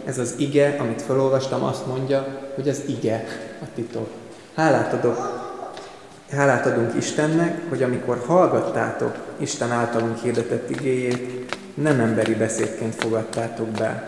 ez 0.04 0.18
az 0.18 0.34
ige, 0.36 0.76
amit 0.78 1.02
felolvastam, 1.02 1.64
azt 1.64 1.86
mondja, 1.86 2.26
hogy 2.54 2.68
az 2.68 2.82
ige 2.86 3.24
a 3.62 3.66
titok. 3.74 4.08
Hálát 4.54 4.92
adok 4.92 5.48
Hálát 6.36 6.66
adunk 6.66 6.94
Istennek, 6.96 7.60
hogy 7.68 7.82
amikor 7.82 8.22
hallgattátok 8.26 9.16
Isten 9.40 9.70
általunk 9.70 10.18
hirdetett 10.18 10.70
igéjét, 10.70 11.56
nem 11.74 12.00
emberi 12.00 12.34
beszédként 12.34 12.94
fogadtátok 12.94 13.68
be, 13.68 14.06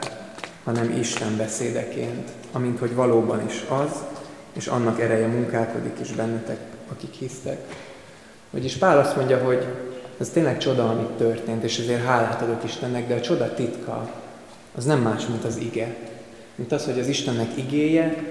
hanem 0.65 0.97
Isten 0.99 1.37
beszédeként, 1.37 2.29
amint 2.53 2.79
hogy 2.79 2.95
valóban 2.95 3.47
is 3.47 3.65
az, 3.69 3.91
és 4.53 4.67
annak 4.67 5.01
ereje 5.01 5.27
munkálkodik 5.27 6.01
is 6.01 6.13
bennetek, 6.13 6.59
akik 6.93 7.13
hisztek. 7.13 7.59
Vagyis 8.51 8.77
Pál 8.77 8.99
azt 8.99 9.17
mondja, 9.17 9.39
hogy 9.39 9.67
ez 10.19 10.29
tényleg 10.29 10.59
csoda, 10.59 10.89
amit 10.89 11.11
történt, 11.11 11.63
és 11.63 11.79
ezért 11.79 12.05
hálát 12.05 12.43
adok 12.43 12.65
Istennek, 12.65 13.09
de 13.09 13.15
a 13.15 13.21
csoda 13.21 13.55
titka 13.55 14.11
az 14.77 14.85
nem 14.85 15.01
más, 15.01 15.27
mint 15.27 15.45
az 15.45 15.57
ige. 15.57 15.97
Mint 16.55 16.73
az, 16.73 16.85
hogy 16.85 16.99
az 16.99 17.07
Istennek 17.09 17.57
igéje, 17.57 18.23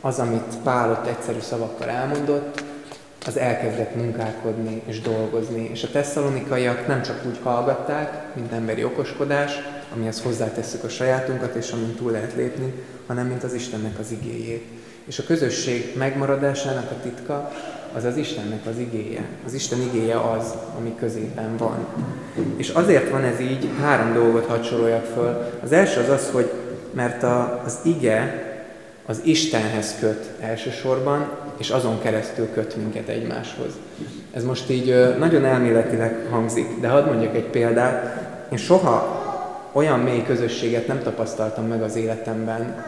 az, 0.00 0.18
amit 0.18 0.56
Pál 0.62 0.90
ott 0.90 1.06
egyszerű 1.06 1.40
szavakkal 1.40 1.88
elmondott, 1.88 2.64
az 3.26 3.36
elkezdett 3.36 3.94
munkálkodni 3.94 4.82
és 4.86 5.00
dolgozni. 5.00 5.68
És 5.72 5.82
a 5.82 5.90
tesszalonikaiak 5.90 6.86
nem 6.86 7.02
csak 7.02 7.22
úgy 7.26 7.38
hallgatták, 7.42 8.34
mint 8.34 8.52
emberi 8.52 8.84
okoskodás, 8.84 9.52
amihez 9.94 10.22
hozzátesszük 10.22 10.84
a 10.84 10.88
sajátunkat, 10.88 11.54
és 11.54 11.70
amin 11.70 11.94
túl 11.94 12.10
lehet 12.10 12.34
lépni, 12.34 12.72
hanem 13.06 13.26
mint 13.26 13.42
az 13.42 13.54
Istennek 13.54 13.98
az 13.98 14.10
igéjét. 14.10 14.64
És 15.04 15.18
a 15.18 15.24
közösség 15.26 15.92
megmaradásának 15.96 16.90
a 16.90 17.02
titka 17.02 17.52
az 17.94 18.04
az 18.04 18.16
Istennek 18.16 18.66
az 18.66 18.78
igéje. 18.78 19.24
Az 19.46 19.52
Isten 19.52 19.80
igéje 19.80 20.20
az, 20.20 20.54
ami 20.78 20.94
középen 20.98 21.56
van. 21.56 21.86
És 22.56 22.68
azért 22.68 23.10
van 23.10 23.24
ez 23.24 23.40
így, 23.40 23.68
három 23.80 24.12
dolgot 24.12 24.46
hadd 24.46 24.62
föl. 25.14 25.50
Az 25.62 25.72
első 25.72 26.00
az 26.00 26.08
az, 26.08 26.30
hogy 26.32 26.50
mert 26.92 27.22
a, 27.22 27.62
az 27.64 27.78
ige 27.82 28.51
az 29.06 29.20
Istenhez 29.24 29.94
köt 30.00 30.30
elsősorban, 30.40 31.30
és 31.56 31.70
azon 31.70 32.00
keresztül 32.00 32.48
köt 32.52 32.76
minket 32.76 33.08
egymáshoz. 33.08 33.72
Ez 34.30 34.44
most 34.44 34.70
így 34.70 35.16
nagyon 35.18 35.44
elméletileg 35.44 36.26
hangzik, 36.30 36.80
de 36.80 36.88
hadd 36.88 37.06
mondjak 37.06 37.34
egy 37.34 37.50
példát. 37.50 38.20
Én 38.52 38.58
soha 38.58 39.20
olyan 39.72 40.00
mély 40.00 40.22
közösséget 40.22 40.86
nem 40.86 41.02
tapasztaltam 41.02 41.66
meg 41.66 41.82
az 41.82 41.96
életemben, 41.96 42.84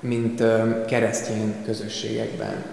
mint 0.00 0.42
keresztény 0.86 1.54
közösségekben. 1.64 2.64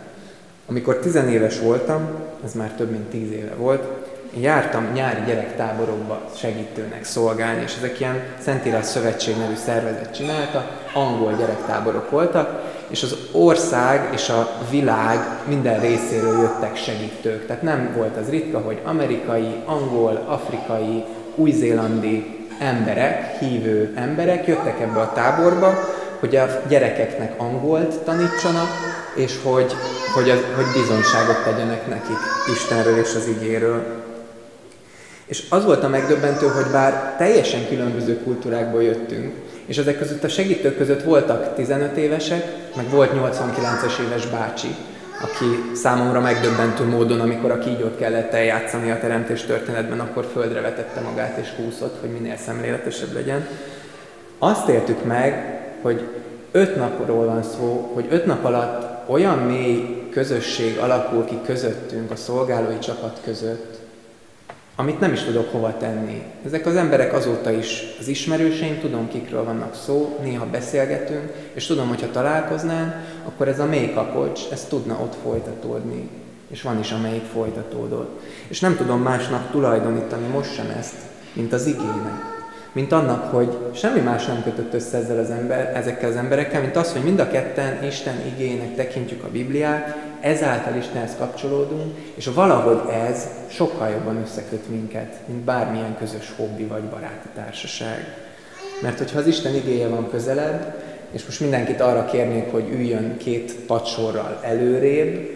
Amikor 0.65 0.97
tizenéves 0.97 1.59
voltam, 1.59 2.09
ez 2.45 2.53
már 2.53 2.71
több 2.71 2.91
mint 2.91 3.09
tíz 3.09 3.31
éve 3.31 3.53
volt, 3.55 3.94
én 4.35 4.41
jártam 4.41 4.91
nyári 4.93 5.21
gyerektáborokba 5.25 6.21
segítőnek 6.37 7.03
szolgálni, 7.03 7.61
és 7.61 7.75
ezek 7.77 7.99
ilyen 7.99 8.23
Szentírás 8.39 8.85
Szövetség 8.85 9.37
nevű 9.37 9.55
szervezet 9.55 10.15
csinálta, 10.15 10.69
angol 10.93 11.33
gyerektáborok 11.33 12.09
voltak, 12.09 12.63
és 12.87 13.03
az 13.03 13.17
ország 13.31 14.09
és 14.13 14.29
a 14.29 14.49
világ 14.69 15.17
minden 15.47 15.79
részéről 15.79 16.41
jöttek 16.41 16.75
segítők. 16.75 17.45
Tehát 17.45 17.61
nem 17.61 17.93
volt 17.95 18.17
az 18.17 18.29
ritka, 18.29 18.59
hogy 18.59 18.81
amerikai, 18.83 19.55
angol, 19.65 20.25
afrikai, 20.27 21.03
új-zélandi 21.35 22.47
emberek, 22.59 23.39
hívő 23.39 23.93
emberek 23.95 24.47
jöttek 24.47 24.79
ebbe 24.79 24.99
a 24.99 25.11
táborba, 25.13 25.73
hogy 26.19 26.35
a 26.35 26.61
gyerekeknek 26.67 27.33
angolt 27.37 27.99
tanítsanak, 27.99 28.67
és 29.15 29.39
hogy, 29.43 29.73
hogy, 30.13 30.29
az, 30.29 30.39
hogy 30.55 30.81
bizonyságot 30.81 31.43
tegyenek 31.43 31.87
nekik 31.87 32.17
Istenről 32.53 32.97
és 32.97 33.15
az 33.15 33.27
igéről. 33.27 34.03
És 35.25 35.43
az 35.49 35.65
volt 35.65 35.83
a 35.83 35.87
megdöbbentő, 35.87 36.47
hogy 36.47 36.71
bár 36.71 37.15
teljesen 37.17 37.67
különböző 37.67 38.17
kultúrákból 38.23 38.83
jöttünk, 38.83 39.33
és 39.65 39.77
ezek 39.77 39.97
között 39.97 40.23
a 40.23 40.29
segítők 40.29 40.77
között 40.77 41.03
voltak 41.03 41.55
15 41.55 41.97
évesek, 41.97 42.43
meg 42.75 42.89
volt 42.89 43.11
89-es 43.15 43.99
éves 44.05 44.25
bácsi, 44.25 44.75
aki 45.21 45.75
számomra 45.75 46.19
megdöbbentő 46.19 46.83
módon, 46.83 47.19
amikor 47.19 47.51
a 47.51 47.59
kígyót 47.59 47.97
kellett 47.97 48.33
eljátszani 48.33 48.91
a 48.91 48.99
teremtés 48.99 49.41
történetben, 49.41 49.99
akkor 49.99 50.29
földre 50.33 50.61
vetette 50.61 51.01
magát 51.01 51.37
és 51.37 51.47
húszott, 51.57 51.99
hogy 51.99 52.09
minél 52.09 52.37
szemléletesebb 52.37 53.13
legyen. 53.13 53.47
Azt 54.39 54.67
éltük 54.67 55.05
meg, 55.05 55.59
hogy 55.81 56.07
öt 56.51 56.75
napról 56.75 57.25
van 57.25 57.43
szó, 57.43 57.91
hogy 57.93 58.05
öt 58.09 58.25
nap 58.25 58.45
alatt 58.45 59.09
olyan 59.09 59.37
mély 59.37 60.07
közösség 60.11 60.77
alakul 60.77 61.25
ki 61.25 61.39
közöttünk, 61.45 62.11
a 62.11 62.15
szolgálói 62.15 62.79
csapat 62.79 63.19
között, 63.23 63.84
amit 64.75 64.99
nem 64.99 65.13
is 65.13 65.23
tudok 65.23 65.51
hova 65.51 65.77
tenni. 65.77 66.23
Ezek 66.45 66.65
az 66.65 66.75
emberek 66.75 67.13
azóta 67.13 67.51
is 67.51 67.83
az 67.99 68.07
ismerőseim, 68.07 68.79
tudom 68.79 69.07
kikről 69.07 69.43
vannak 69.43 69.75
szó, 69.75 70.19
néha 70.21 70.45
beszélgetünk, 70.45 71.33
és 71.53 71.65
tudom, 71.65 71.87
hogy 71.87 72.01
ha 72.01 72.11
találkoznánk, 72.11 72.93
akkor 73.25 73.47
ez 73.47 73.59
a 73.59 73.65
mély 73.65 73.91
kapocs, 73.93 74.41
ez 74.51 74.65
tudna 74.65 74.99
ott 75.01 75.15
folytatódni. 75.23 76.09
És 76.47 76.61
van 76.61 76.79
is, 76.79 76.91
amelyik 76.91 77.23
folytatódott. 77.23 78.21
És 78.47 78.59
nem 78.59 78.75
tudom 78.75 79.01
másnak 79.01 79.51
tulajdonítani 79.51 80.27
most 80.27 80.53
sem 80.53 80.73
ezt, 80.79 80.95
mint 81.33 81.53
az 81.53 81.65
igének 81.65 82.35
mint 82.75 82.91
annak, 82.91 83.31
hogy 83.31 83.57
semmi 83.73 83.99
más 83.99 84.25
nem 84.25 84.43
kötött 84.43 84.73
össze 84.73 84.97
ezzel 84.97 85.19
az 85.19 85.29
ember, 85.29 85.75
ezekkel 85.75 86.09
az 86.09 86.15
emberekkel, 86.15 86.61
mint 86.61 86.75
az, 86.75 86.91
hogy 86.91 87.03
mind 87.03 87.19
a 87.19 87.27
ketten 87.27 87.83
Isten 87.83 88.15
igénynek 88.25 88.75
tekintjük 88.75 89.23
a 89.23 89.29
Bibliát, 89.31 89.97
ezáltal 90.19 90.75
Istenhez 90.75 91.15
kapcsolódunk, 91.17 91.97
és 92.15 92.25
valahogy 92.25 92.93
ez 93.09 93.27
sokkal 93.47 93.89
jobban 93.89 94.21
összeköt 94.21 94.69
minket, 94.69 95.15
mint 95.25 95.39
bármilyen 95.39 95.95
közös 95.99 96.33
hobbi 96.37 96.63
vagy 96.63 96.83
baráti 96.83 97.27
társaság. 97.35 98.17
Mert 98.81 98.97
hogyha 98.97 99.19
az 99.19 99.27
Isten 99.27 99.55
igéje 99.55 99.87
van 99.87 100.09
közelebb, 100.09 100.83
és 101.11 101.25
most 101.25 101.39
mindenkit 101.39 101.81
arra 101.81 102.05
kérnék, 102.05 102.51
hogy 102.51 102.69
üljön 102.69 103.17
két 103.17 103.55
padsorral 103.55 104.39
előrébb, 104.41 105.35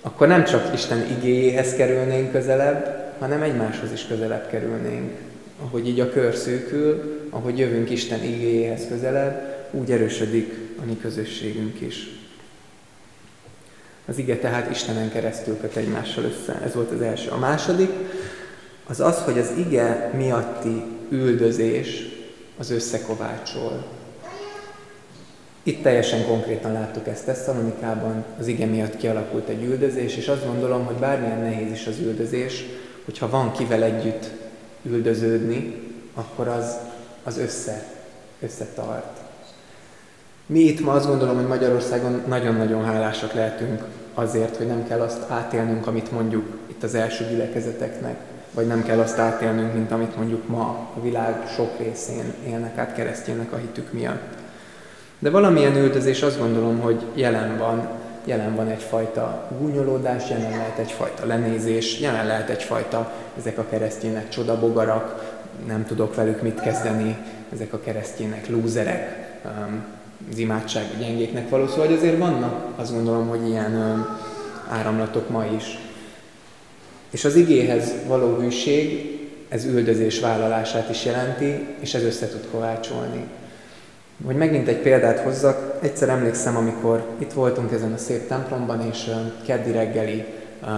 akkor 0.00 0.26
nem 0.26 0.44
csak 0.44 0.70
Isten 0.74 1.06
igéjéhez 1.18 1.74
kerülnénk 1.74 2.32
közelebb, 2.32 3.12
hanem 3.18 3.42
egymáshoz 3.42 3.92
is 3.92 4.06
közelebb 4.06 4.48
kerülnénk 4.48 5.25
ahogy 5.64 5.88
így 5.88 6.00
a 6.00 6.10
kör 6.10 6.34
szűkül, 6.34 7.20
ahogy 7.30 7.58
jövünk 7.58 7.90
Isten 7.90 8.24
igéjéhez 8.24 8.86
közelebb, 8.88 9.68
úgy 9.70 9.90
erősödik 9.90 10.54
a 10.82 10.84
mi 10.84 10.98
közösségünk 11.00 11.80
is. 11.80 12.08
Az 14.06 14.18
ige 14.18 14.36
tehát 14.36 14.70
Istenen 14.70 15.10
keresztül 15.10 15.56
köt 15.60 15.76
egymással 15.76 16.24
össze. 16.24 16.60
Ez 16.64 16.74
volt 16.74 16.90
az 16.90 17.00
első. 17.00 17.28
A 17.30 17.38
második 17.38 17.90
az 18.86 19.00
az, 19.00 19.18
hogy 19.18 19.38
az 19.38 19.50
ige 19.56 20.10
miatti 20.16 20.82
üldözés 21.08 22.02
az 22.58 22.70
összekovácsol. 22.70 23.84
Itt 25.62 25.82
teljesen 25.82 26.26
konkrétan 26.26 26.72
láttuk 26.72 27.08
ezt 27.08 27.24
Tesszalonikában, 27.24 28.24
az 28.38 28.46
ige 28.46 28.66
miatt 28.66 28.96
kialakult 28.96 29.48
egy 29.48 29.62
üldözés, 29.62 30.16
és 30.16 30.28
azt 30.28 30.46
gondolom, 30.46 30.84
hogy 30.84 30.94
bármilyen 30.96 31.40
nehéz 31.40 31.72
is 31.72 31.86
az 31.86 31.98
üldözés, 31.98 32.64
hogyha 33.04 33.30
van 33.30 33.52
kivel 33.52 33.82
együtt 33.82 34.30
üldöződni, 34.90 35.74
akkor 36.14 36.48
az, 36.48 36.76
az 37.24 37.38
össze, 37.38 37.84
összetart. 38.40 39.20
Mi 40.46 40.58
itt 40.58 40.80
ma 40.80 40.92
azt 40.92 41.06
gondolom, 41.06 41.36
hogy 41.36 41.46
Magyarországon 41.46 42.22
nagyon-nagyon 42.26 42.84
hálásak 42.84 43.32
lehetünk 43.32 43.82
azért, 44.14 44.56
hogy 44.56 44.66
nem 44.66 44.86
kell 44.88 45.00
azt 45.00 45.30
átélnünk, 45.30 45.86
amit 45.86 46.12
mondjuk 46.12 46.58
itt 46.66 46.82
az 46.82 46.94
első 46.94 47.26
gyülekezeteknek, 47.30 48.16
vagy 48.54 48.66
nem 48.66 48.82
kell 48.82 48.98
azt 48.98 49.18
átélnünk, 49.18 49.74
mint 49.74 49.92
amit 49.92 50.16
mondjuk 50.16 50.48
ma 50.48 50.88
a 50.96 51.00
világ 51.02 51.48
sok 51.54 51.78
részén 51.78 52.34
élnek 52.46 52.78
át 52.78 52.94
keresztjének 52.94 53.52
a 53.52 53.56
hitük 53.56 53.92
miatt. 53.92 54.34
De 55.18 55.30
valamilyen 55.30 55.76
üldözés 55.76 56.22
azt 56.22 56.38
gondolom, 56.38 56.80
hogy 56.80 57.04
jelen 57.14 57.58
van, 57.58 57.88
jelen 58.26 58.54
van 58.54 58.68
egyfajta 58.68 59.50
gúnyolódás, 59.58 60.30
jelen 60.30 60.50
lehet 60.50 60.78
egyfajta 60.78 61.26
lenézés, 61.26 62.00
jelen 62.00 62.26
lehet 62.26 62.48
egyfajta 62.48 63.12
ezek 63.38 63.58
a 63.58 63.66
keresztjének 63.70 64.28
csodabogarak, 64.28 65.36
nem 65.66 65.86
tudok 65.86 66.14
velük 66.14 66.42
mit 66.42 66.60
kezdeni, 66.60 67.16
ezek 67.52 67.72
a 67.72 67.80
keresztjének 67.80 68.48
lúzerek, 68.48 69.38
um, 69.44 69.84
az 70.30 70.38
imádság 70.38 70.84
gyengéknek 70.98 71.48
való. 71.48 71.66
Szóval 71.66 71.92
azért 71.92 72.18
vannak, 72.18 72.66
azt 72.76 72.92
gondolom, 72.92 73.28
hogy 73.28 73.48
ilyen 73.48 73.72
um, 73.72 74.18
áramlatok 74.68 75.30
ma 75.30 75.44
is. 75.44 75.78
És 77.10 77.24
az 77.24 77.34
igéhez 77.34 77.92
való 78.06 78.36
hűség, 78.36 79.14
ez 79.48 79.64
üldözés 79.64 80.20
vállalását 80.20 80.90
is 80.90 81.04
jelenti, 81.04 81.66
és 81.80 81.94
ez 81.94 82.02
össze 82.02 82.28
tud 82.28 82.48
kovácsolni. 82.50 83.24
Hogy 84.24 84.36
megint 84.36 84.68
egy 84.68 84.80
példát 84.80 85.18
hozzak, 85.18 85.78
egyszer 85.82 86.08
emlékszem, 86.08 86.56
amikor 86.56 87.06
itt 87.18 87.32
voltunk 87.32 87.72
ezen 87.72 87.92
a 87.92 87.96
szép 87.96 88.28
templomban, 88.28 88.86
és 88.92 89.10
keddi 89.46 89.72
reggeli 89.72 90.24
uh, 90.62 90.68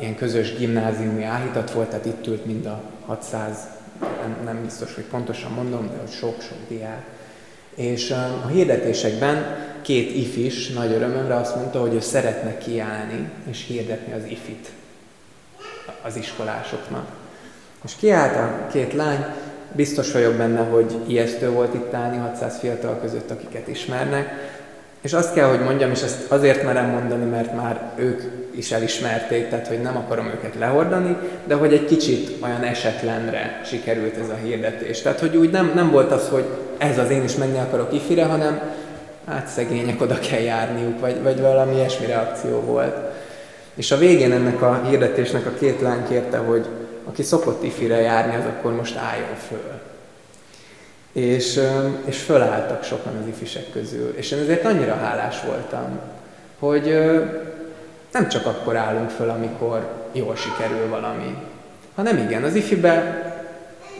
ilyen 0.00 0.14
közös 0.16 0.56
gimnáziumi 0.56 1.24
áhítat 1.24 1.70
volt, 1.70 1.88
tehát 1.88 2.06
itt 2.06 2.26
ült 2.26 2.44
mind 2.44 2.66
a 2.66 2.80
600, 3.06 3.56
nem, 4.00 4.36
nem 4.44 4.62
biztos, 4.62 4.94
hogy 4.94 5.04
pontosan 5.04 5.52
mondom, 5.52 5.90
de 5.92 5.98
hogy 6.00 6.10
sok-sok 6.10 6.58
diák. 6.68 7.04
És 7.74 8.10
uh, 8.10 8.44
a 8.44 8.46
hirdetésekben 8.46 9.56
két 9.82 10.14
ifis 10.16 10.68
nagy 10.68 10.92
örömömre 10.92 11.36
azt 11.36 11.56
mondta, 11.56 11.80
hogy 11.80 11.94
ő 11.94 12.00
szeretne 12.00 12.58
kiállni 12.58 13.30
és 13.50 13.66
hirdetni 13.66 14.12
az 14.12 14.24
ifit 14.24 14.70
az 16.02 16.16
iskolásoknak. 16.16 17.06
És 17.84 17.92
kiállt 17.96 18.36
a 18.36 18.66
két 18.72 18.92
lány, 18.92 19.24
biztos 19.72 20.12
vagyok 20.12 20.34
benne, 20.34 20.60
hogy 20.60 20.96
ijesztő 21.06 21.50
volt 21.50 21.74
itt 21.74 21.94
állni 21.94 22.16
600 22.16 22.58
fiatal 22.58 22.98
között, 23.02 23.30
akiket 23.30 23.68
ismernek. 23.68 24.50
És 25.00 25.12
azt 25.12 25.34
kell, 25.34 25.48
hogy 25.48 25.60
mondjam, 25.60 25.90
és 25.90 26.02
ezt 26.02 26.30
azért 26.30 26.64
merem 26.64 26.90
mondani, 26.90 27.24
mert 27.24 27.54
már 27.56 27.80
ők 27.96 28.20
is 28.54 28.72
elismerték, 28.72 29.48
tehát 29.48 29.68
hogy 29.68 29.80
nem 29.80 29.96
akarom 29.96 30.26
őket 30.26 30.54
lehordani, 30.58 31.16
de 31.46 31.54
hogy 31.54 31.72
egy 31.72 31.84
kicsit 31.84 32.42
olyan 32.42 32.62
esetlenre 32.62 33.60
sikerült 33.64 34.16
ez 34.16 34.28
a 34.28 34.38
hirdetés. 34.44 35.02
Tehát, 35.02 35.20
hogy 35.20 35.36
úgy 35.36 35.50
nem, 35.50 35.72
nem 35.74 35.90
volt 35.90 36.12
az, 36.12 36.28
hogy 36.28 36.44
ez 36.78 36.98
az 36.98 37.10
én 37.10 37.24
is 37.24 37.36
menni 37.36 37.58
akarok 37.58 37.92
ifire, 37.92 38.24
hanem 38.24 38.60
hát 39.26 39.46
szegények 39.46 40.00
oda 40.00 40.18
kell 40.18 40.40
járniuk, 40.40 41.00
vagy, 41.00 41.22
vagy 41.22 41.40
valami 41.40 41.74
ilyesmi 41.74 42.06
reakció 42.06 42.60
volt. 42.60 42.96
És 43.74 43.90
a 43.90 43.98
végén 43.98 44.32
ennek 44.32 44.62
a 44.62 44.82
hirdetésnek 44.88 45.46
a 45.46 45.54
két 45.58 45.80
lány 45.80 46.08
kérte, 46.08 46.36
hogy 46.36 46.66
aki 47.04 47.22
szokott 47.22 47.62
ifire 47.62 48.00
járni, 48.00 48.36
az 48.36 48.44
akkor 48.44 48.72
most 48.72 48.96
álljon 48.96 49.34
föl. 49.48 49.80
És, 51.12 51.60
és 52.04 52.18
fölálltak 52.18 52.84
sokan 52.84 53.16
az 53.22 53.28
ifisek 53.28 53.70
közül. 53.72 54.14
És 54.16 54.30
én 54.30 54.38
ezért 54.38 54.64
annyira 54.64 54.94
hálás 54.94 55.42
voltam, 55.42 55.98
hogy 56.58 56.84
nem 58.12 58.28
csak 58.28 58.46
akkor 58.46 58.76
állunk 58.76 59.10
föl, 59.10 59.30
amikor 59.30 59.88
jól 60.12 60.36
sikerül 60.36 60.88
valami, 60.88 61.36
hanem 61.94 62.16
igen, 62.16 62.42
az 62.42 62.54
ifibe 62.54 63.22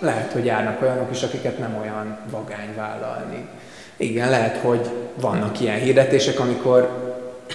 lehet, 0.00 0.32
hogy 0.32 0.44
járnak 0.44 0.82
olyanok 0.82 1.10
is, 1.10 1.22
akiket 1.22 1.58
nem 1.58 1.76
olyan 1.80 2.18
vagány 2.30 2.74
vállalni. 2.76 3.48
Igen, 3.96 4.30
lehet, 4.30 4.56
hogy 4.56 4.90
vannak 5.14 5.60
ilyen 5.60 5.78
hirdetések, 5.78 6.40
amikor 6.40 6.88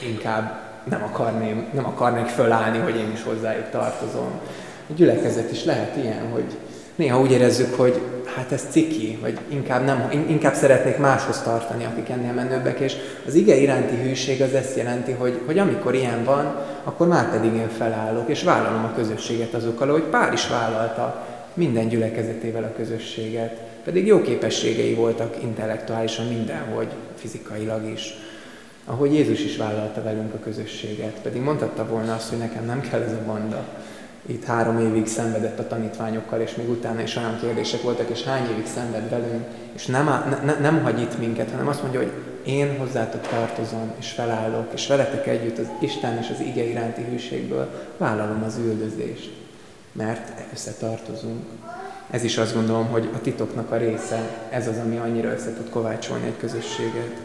inkább 0.02 0.60
nem, 0.84 1.04
akarném, 1.04 1.70
nem 1.74 1.86
akarnék 1.86 2.26
fölállni, 2.26 2.78
hogy 2.78 2.96
én 2.96 3.12
is 3.12 3.24
hozzájuk 3.24 3.70
tartozom. 3.70 4.40
A 4.90 4.94
gyülekezet 4.96 5.52
is 5.52 5.64
lehet 5.64 5.96
ilyen, 5.96 6.30
hogy 6.32 6.58
néha 6.96 7.20
úgy 7.20 7.32
érezzük, 7.32 7.76
hogy 7.76 8.02
hát 8.36 8.52
ez 8.52 8.68
ciki, 8.70 9.18
vagy 9.22 9.40
inkább, 9.50 9.86
nem, 9.86 10.26
inkább 10.28 10.54
szeretnék 10.54 10.98
máshoz 10.98 11.42
tartani, 11.42 11.86
akik 11.86 12.10
ennél 12.10 12.34
menőbbek, 12.34 12.80
és 12.80 12.96
az 13.28 13.34
ige 13.34 13.56
iránti 13.56 13.96
hűség 13.96 14.42
az 14.42 14.54
ezt 14.54 14.78
jelenti, 14.78 15.12
hogy, 15.12 15.40
hogy 15.46 15.58
amikor 15.58 15.96
ilyen 15.96 16.24
van, 16.24 16.56
akkor 16.84 17.08
már 17.08 17.32
pedig 17.32 17.54
én 17.54 17.70
felállok, 17.70 18.30
és 18.30 18.44
vállalom 18.44 18.84
a 18.84 18.94
közösséget 18.96 19.54
azokkal, 19.54 19.92
hogy 19.92 20.04
Pár 20.04 20.34
is 20.34 20.48
vállalta 20.48 21.28
minden 21.54 21.88
gyülekezetével 21.88 22.64
a 22.64 22.76
közösséget, 22.78 23.58
pedig 23.84 24.06
jó 24.06 24.22
képességei 24.22 24.94
voltak 24.94 25.36
intellektuálisan 25.44 26.26
mindenhogy, 26.26 26.88
fizikailag 27.16 27.90
is. 27.94 28.14
Ahogy 28.86 29.14
Jézus 29.14 29.44
is 29.44 29.58
vállalta 29.58 30.04
velünk 30.04 30.34
a 30.34 30.40
közösséget, 30.40 31.20
pedig 31.22 31.42
mondhatta 31.42 31.88
volna 31.88 32.14
azt, 32.14 32.30
hogy 32.30 32.38
nekem 32.38 32.66
nem 32.66 32.82
kell 32.82 33.02
ez 33.02 33.12
a 33.12 33.26
banda, 33.26 33.66
itt 34.28 34.46
három 34.46 34.80
évig 34.80 35.08
szenvedett 35.08 35.60
a 35.60 35.68
tanítványokkal, 35.68 36.42
és 36.42 36.56
még 36.56 36.70
utána 36.70 37.02
is 37.02 37.16
olyan 37.16 37.40
kérdések 37.40 37.82
voltak, 37.82 38.10
és 38.10 38.24
hány 38.24 38.50
évig 38.52 38.66
szenved 38.66 39.10
velünk, 39.10 39.46
és 39.76 39.86
nem, 39.86 40.06
ne, 40.46 40.60
nem 40.60 40.84
hagy 40.84 41.02
itt 41.02 41.20
minket, 41.20 41.52
hanem 41.52 41.68
azt 41.68 41.82
mondja, 41.82 42.00
hogy 42.00 42.12
én 42.46 42.78
hozzátok 42.78 43.28
tartozom, 43.28 43.92
és 44.00 44.12
felállok, 44.12 44.68
és 44.74 44.88
veletek 44.88 45.28
együtt 45.28 45.58
az 45.58 45.68
Isten 45.80 46.18
és 46.18 46.30
az 46.30 46.40
ige 46.40 46.64
iránti 46.64 47.02
hűségből 47.10 47.88
vállalom 47.98 48.44
az 48.44 48.58
üldözést, 48.58 49.32
mert 49.92 50.32
összetartozunk. 50.54 51.46
Ez 52.10 52.24
is 52.24 52.38
azt 52.38 52.54
gondolom, 52.54 52.88
hogy 52.88 53.10
a 53.14 53.22
titoknak 53.22 53.72
a 53.72 53.78
része, 53.78 54.48
ez 54.50 54.68
az, 54.68 54.78
ami 54.78 54.98
annyira 54.98 55.32
össze 55.32 55.54
tud 55.54 55.70
kovácsolni 55.70 56.26
egy 56.26 56.38
közösséget. 56.38 57.16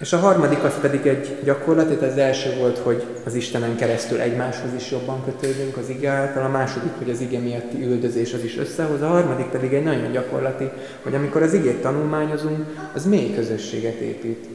És 0.00 0.12
a 0.12 0.18
harmadik 0.18 0.64
az 0.64 0.80
pedig 0.80 1.06
egy 1.06 1.36
gyakorlat, 1.44 1.90
itt 1.90 2.02
az 2.02 2.16
első 2.16 2.56
volt, 2.58 2.78
hogy 2.78 3.04
az 3.26 3.34
Istenen 3.34 3.76
keresztül 3.76 4.20
egymáshoz 4.20 4.74
is 4.76 4.90
jobban 4.90 5.24
kötődünk 5.24 5.76
az 5.76 5.88
ige 5.88 6.10
által, 6.10 6.44
a 6.44 6.48
második, 6.48 6.92
hogy 6.98 7.10
az 7.10 7.20
ige 7.20 7.38
miatti 7.38 7.82
üldözés 7.84 8.32
az 8.32 8.44
is 8.44 8.58
összehoz, 8.58 9.02
a 9.02 9.06
harmadik 9.06 9.46
pedig 9.46 9.72
egy 9.72 9.82
nagyon 9.82 10.12
gyakorlati, 10.12 10.70
hogy 11.02 11.14
amikor 11.14 11.42
az 11.42 11.52
igét 11.52 11.82
tanulmányozunk, 11.82 12.90
az 12.94 13.06
mély 13.06 13.34
közösséget 13.34 13.94
épít. 13.94 14.48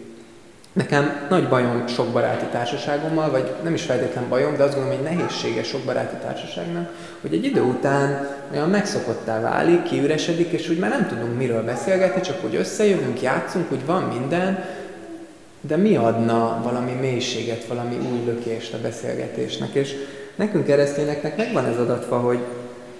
Nekem 0.73 1.27
nagy 1.29 1.47
bajom 1.47 1.88
sok 1.88 2.08
baráti 2.08 2.45
társaságommal, 2.45 3.31
vagy 3.31 3.51
nem 3.63 3.73
is 3.73 3.84
feltétlen 3.84 4.29
bajom, 4.29 4.55
de 4.55 4.63
azt 4.63 4.75
gondolom, 4.75 4.97
hogy 4.97 5.15
nehézsége 5.15 5.63
sok 5.63 5.81
baráti 5.81 6.15
társaságnak, 6.21 6.89
hogy 7.21 7.34
egy 7.34 7.45
idő 7.45 7.62
után 7.62 8.27
olyan 8.53 8.69
megszokottá 8.69 9.41
válik, 9.41 9.84
kiüresedik, 9.84 10.51
és 10.51 10.69
úgy 10.69 10.79
már 10.79 10.89
nem 10.89 11.08
tudunk 11.08 11.38
miről 11.38 11.63
beszélgetni, 11.63 12.21
csak 12.21 12.41
hogy 12.41 12.55
összejövünk, 12.55 13.21
játszunk, 13.21 13.69
hogy 13.69 13.86
van 13.86 14.03
minden, 14.03 14.63
de 15.67 15.75
mi 15.75 15.95
adna 15.95 16.62
valami 16.63 16.91
mélységet, 16.91 17.65
valami 17.65 17.95
új 17.95 18.25
lökést 18.25 18.73
a 18.73 18.82
beszélgetésnek. 18.82 19.73
És 19.73 19.93
nekünk 20.36 20.65
keresztényeknek 20.65 21.38
megvan 21.38 21.65
ez 21.65 21.78
adatva, 21.78 22.19
hogy, 22.19 22.39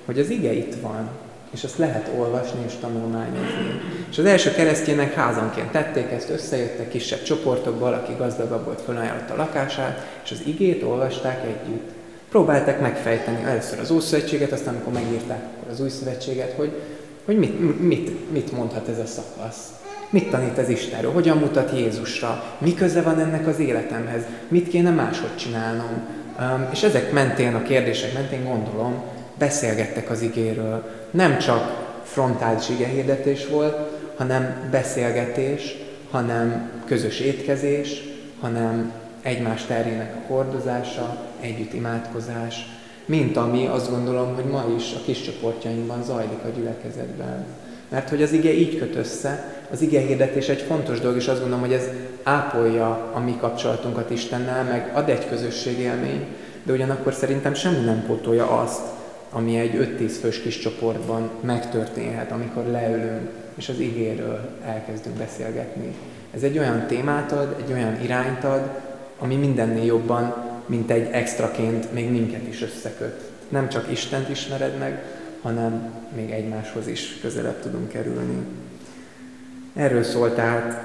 hogy 0.06 0.20
az 0.20 0.30
ige 0.30 0.54
itt 0.54 0.76
van, 0.82 1.10
és 1.54 1.64
azt 1.64 1.78
lehet 1.78 2.12
olvasni 2.18 2.60
és 2.66 2.74
tanulmányozni. 2.82 3.82
És 4.10 4.18
az 4.18 4.26
első 4.26 4.52
keresztények 4.52 5.14
házanként 5.14 5.72
tették 5.72 6.12
ezt, 6.12 6.30
összejöttek 6.30 6.90
kisebb 6.90 7.24
csoportokba, 7.24 7.88
aki 7.88 8.14
gazdagabb 8.18 8.66
volt, 8.66 8.82
felajánlott 8.82 9.30
a 9.30 9.36
lakását, 9.36 10.08
és 10.24 10.32
az 10.32 10.42
igét 10.46 10.84
olvasták 10.84 11.44
együtt. 11.44 11.90
Próbálták 12.30 12.82
megfejteni 12.82 13.44
először 13.44 13.80
az 13.80 13.92
Ószövetséget, 13.92 14.52
aztán 14.52 14.74
amikor 14.74 14.94
megírták 14.94 15.44
akkor 15.56 15.72
az 15.72 15.80
Új 15.80 15.90
Szövetséget, 15.90 16.54
hogy, 16.54 16.72
hogy 17.26 17.38
mit, 17.38 17.80
mit, 17.82 18.32
mit 18.32 18.52
mondhat 18.52 18.88
ez 18.88 19.00
a 19.00 19.06
szakasz. 19.06 19.85
Mit 20.10 20.30
tanít 20.30 20.58
ez 20.58 20.70
Istenről? 20.70 21.12
Hogyan 21.12 21.38
mutat 21.38 21.78
Jézusra? 21.78 22.44
Mi 22.58 22.74
köze 22.74 23.02
van 23.02 23.20
ennek 23.20 23.48
az 23.48 23.60
életemhez? 23.60 24.22
Mit 24.48 24.68
kéne 24.68 24.90
máshogy 24.90 25.36
csinálnom? 25.36 26.08
És 26.72 26.84
ezek 26.84 27.12
mentén, 27.12 27.56
a 27.56 27.62
kérdések 27.62 28.14
mentén 28.14 28.44
gondolom, 28.44 29.04
beszélgettek 29.38 30.10
az 30.10 30.22
igéről. 30.22 30.90
Nem 31.12 31.38
csak 31.38 31.86
frontális 32.04 32.70
igehirdetés 32.70 33.48
volt, 33.48 33.78
hanem 34.18 34.68
beszélgetés, 34.72 35.76
hanem 36.12 36.70
közös 36.86 37.20
étkezés, 37.20 38.04
hanem 38.40 38.92
egymás 39.22 39.66
terjének 39.66 40.16
a 40.16 40.34
hordozása, 40.34 41.18
együtt 41.42 41.74
imádkozás, 41.74 42.66
mint 43.06 43.38
ami 43.38 43.68
azt 43.68 43.90
gondolom, 43.90 44.36
hogy 44.36 44.46
ma 44.46 44.66
is 44.78 44.94
a 44.94 45.04
kis 45.06 45.22
csoportjainkban 45.22 46.04
zajlik 46.04 46.44
a 46.46 46.50
gyülekezetben. 46.58 47.46
Mert 47.90 48.10
hogy 48.10 48.22
az 48.22 48.32
ige 48.32 48.54
így 48.54 48.78
köt 48.78 48.96
össze, 48.96 49.55
az 49.72 49.82
ige 49.82 50.00
hirdetés 50.00 50.50
egy 50.50 50.62
fontos 50.62 51.00
dolog, 51.00 51.18
és 51.18 51.28
azt 51.28 51.40
gondolom, 51.40 51.66
hogy 51.66 51.74
ez 51.74 51.90
ápolja 52.24 53.12
a 53.14 53.20
mi 53.20 53.38
kapcsolatunkat 53.40 54.10
Istennel, 54.10 54.64
meg 54.64 54.92
ad 54.94 55.10
egy 55.10 55.28
közösségélmény, 55.30 56.26
de 56.64 56.74
ugyanakkor 56.74 57.14
szerintem 57.14 57.54
semmi 57.54 57.86
nem 57.86 58.04
pótolja 58.08 58.60
azt, 58.60 58.82
ami 59.32 59.58
egy 59.58 59.98
5-10 60.00 60.12
fős 60.22 60.42
kis 60.42 60.60
csoportban 60.60 61.30
megtörténhet, 61.42 62.32
amikor 62.32 62.64
leülünk, 62.66 63.30
és 63.56 63.70
az 63.70 63.80
igéről 63.80 64.50
elkezdünk 64.66 65.16
beszélgetni. 65.16 65.94
Ez 66.34 66.44
egy 66.44 66.58
olyan 66.58 66.86
témát 66.88 67.32
ad, 67.32 67.56
egy 67.66 67.72
olyan 67.72 68.02
irányt 68.04 68.44
ad, 68.44 68.70
ami 69.20 69.36
mindennél 69.36 69.84
jobban, 69.84 70.36
mint 70.66 70.92
egy 70.92 71.10
extraként 71.12 71.94
még 71.94 72.12
minket 72.12 72.48
is 72.48 72.62
összeköt. 72.62 73.22
Nem 73.50 73.70
csak 73.70 73.92
Istent 73.92 74.30
ismered 74.30 74.78
meg, 74.78 75.04
hanem 75.42 75.94
még 76.16 76.32
egymáshoz 76.32 76.88
is 76.88 77.18
közelebb 77.22 77.62
tudunk 77.62 77.90
kerülni. 77.90 78.46
Erről 79.76 80.04
szól 80.04 80.34
tehát 80.34 80.84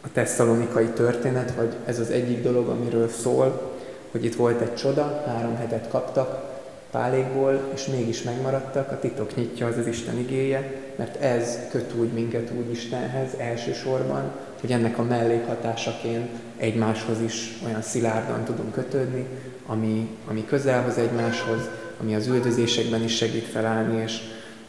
a 0.00 0.12
tesszalonikai 0.12 0.86
történet, 0.86 1.54
vagy 1.54 1.74
ez 1.84 1.98
az 1.98 2.10
egyik 2.10 2.42
dolog, 2.42 2.68
amiről 2.68 3.08
szól, 3.08 3.78
hogy 4.10 4.24
itt 4.24 4.34
volt 4.34 4.60
egy 4.60 4.74
csoda, 4.74 5.22
három 5.26 5.56
hetet 5.56 5.88
kaptak 5.88 6.50
pálékból, 6.90 7.70
és 7.74 7.86
mégis 7.86 8.22
megmaradtak, 8.22 8.90
a 8.92 8.98
titok 8.98 9.36
nyitja 9.36 9.66
az 9.66 9.76
az 9.76 9.86
Isten 9.86 10.18
igéje, 10.18 10.72
mert 10.96 11.22
ez 11.22 11.58
köt 11.70 11.94
úgy 11.98 12.12
minket 12.12 12.50
úgy 12.58 12.70
Istenhez 12.70 13.30
elsősorban, 13.38 14.30
hogy 14.60 14.72
ennek 14.72 14.98
a 14.98 15.02
mellékhatásaként 15.02 16.28
egymáshoz 16.56 17.20
is 17.20 17.58
olyan 17.66 17.82
szilárdan 17.82 18.44
tudunk 18.44 18.72
kötődni, 18.72 19.26
ami, 19.66 20.08
ami 20.28 20.44
közelhoz 20.44 20.98
egymáshoz, 20.98 21.68
ami 22.00 22.14
az 22.14 22.26
üldözésekben 22.26 23.02
is 23.02 23.16
segít 23.16 23.46
felállni, 23.46 24.02
és, 24.02 24.20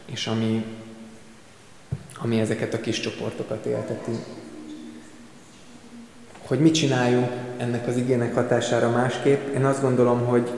és 0.06 0.26
ami, 0.26 0.64
ami 2.22 2.40
ezeket 2.40 2.74
a 2.74 2.80
kis 2.80 3.00
csoportokat 3.00 3.66
élteti. 3.66 4.12
Hogy 6.46 6.60
mit 6.60 6.74
csináljunk 6.74 7.30
ennek 7.56 7.86
az 7.86 7.96
igének 7.96 8.34
hatására 8.34 8.90
másképp, 8.90 9.54
én 9.54 9.64
azt 9.64 9.80
gondolom, 9.80 10.26
hogy, 10.26 10.50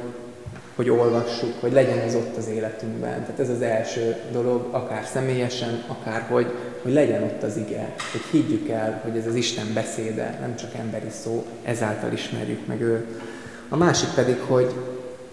hogy 0.74 0.90
olvassuk, 0.90 1.60
hogy 1.60 1.72
legyen 1.72 1.98
ez 1.98 2.14
ott 2.14 2.36
az 2.36 2.48
életünkben. 2.48 3.20
Tehát 3.20 3.40
ez 3.40 3.48
az 3.48 3.62
első 3.62 4.16
dolog, 4.32 4.68
akár 4.70 5.04
személyesen, 5.04 5.84
akár 5.86 6.26
hogy, 6.28 6.46
hogy 6.82 6.92
legyen 6.92 7.22
ott 7.22 7.42
az 7.42 7.56
ige, 7.56 7.94
hogy 8.12 8.20
higgyük 8.30 8.68
el, 8.68 9.00
hogy 9.04 9.16
ez 9.16 9.26
az 9.26 9.34
Isten 9.34 9.66
beszéde, 9.74 10.38
nem 10.40 10.56
csak 10.56 10.74
emberi 10.74 11.10
szó, 11.22 11.46
ezáltal 11.64 12.12
ismerjük 12.12 12.66
meg 12.66 12.80
őt. 12.80 13.06
A 13.68 13.76
másik 13.76 14.08
pedig, 14.14 14.36
hogy, 14.46 14.74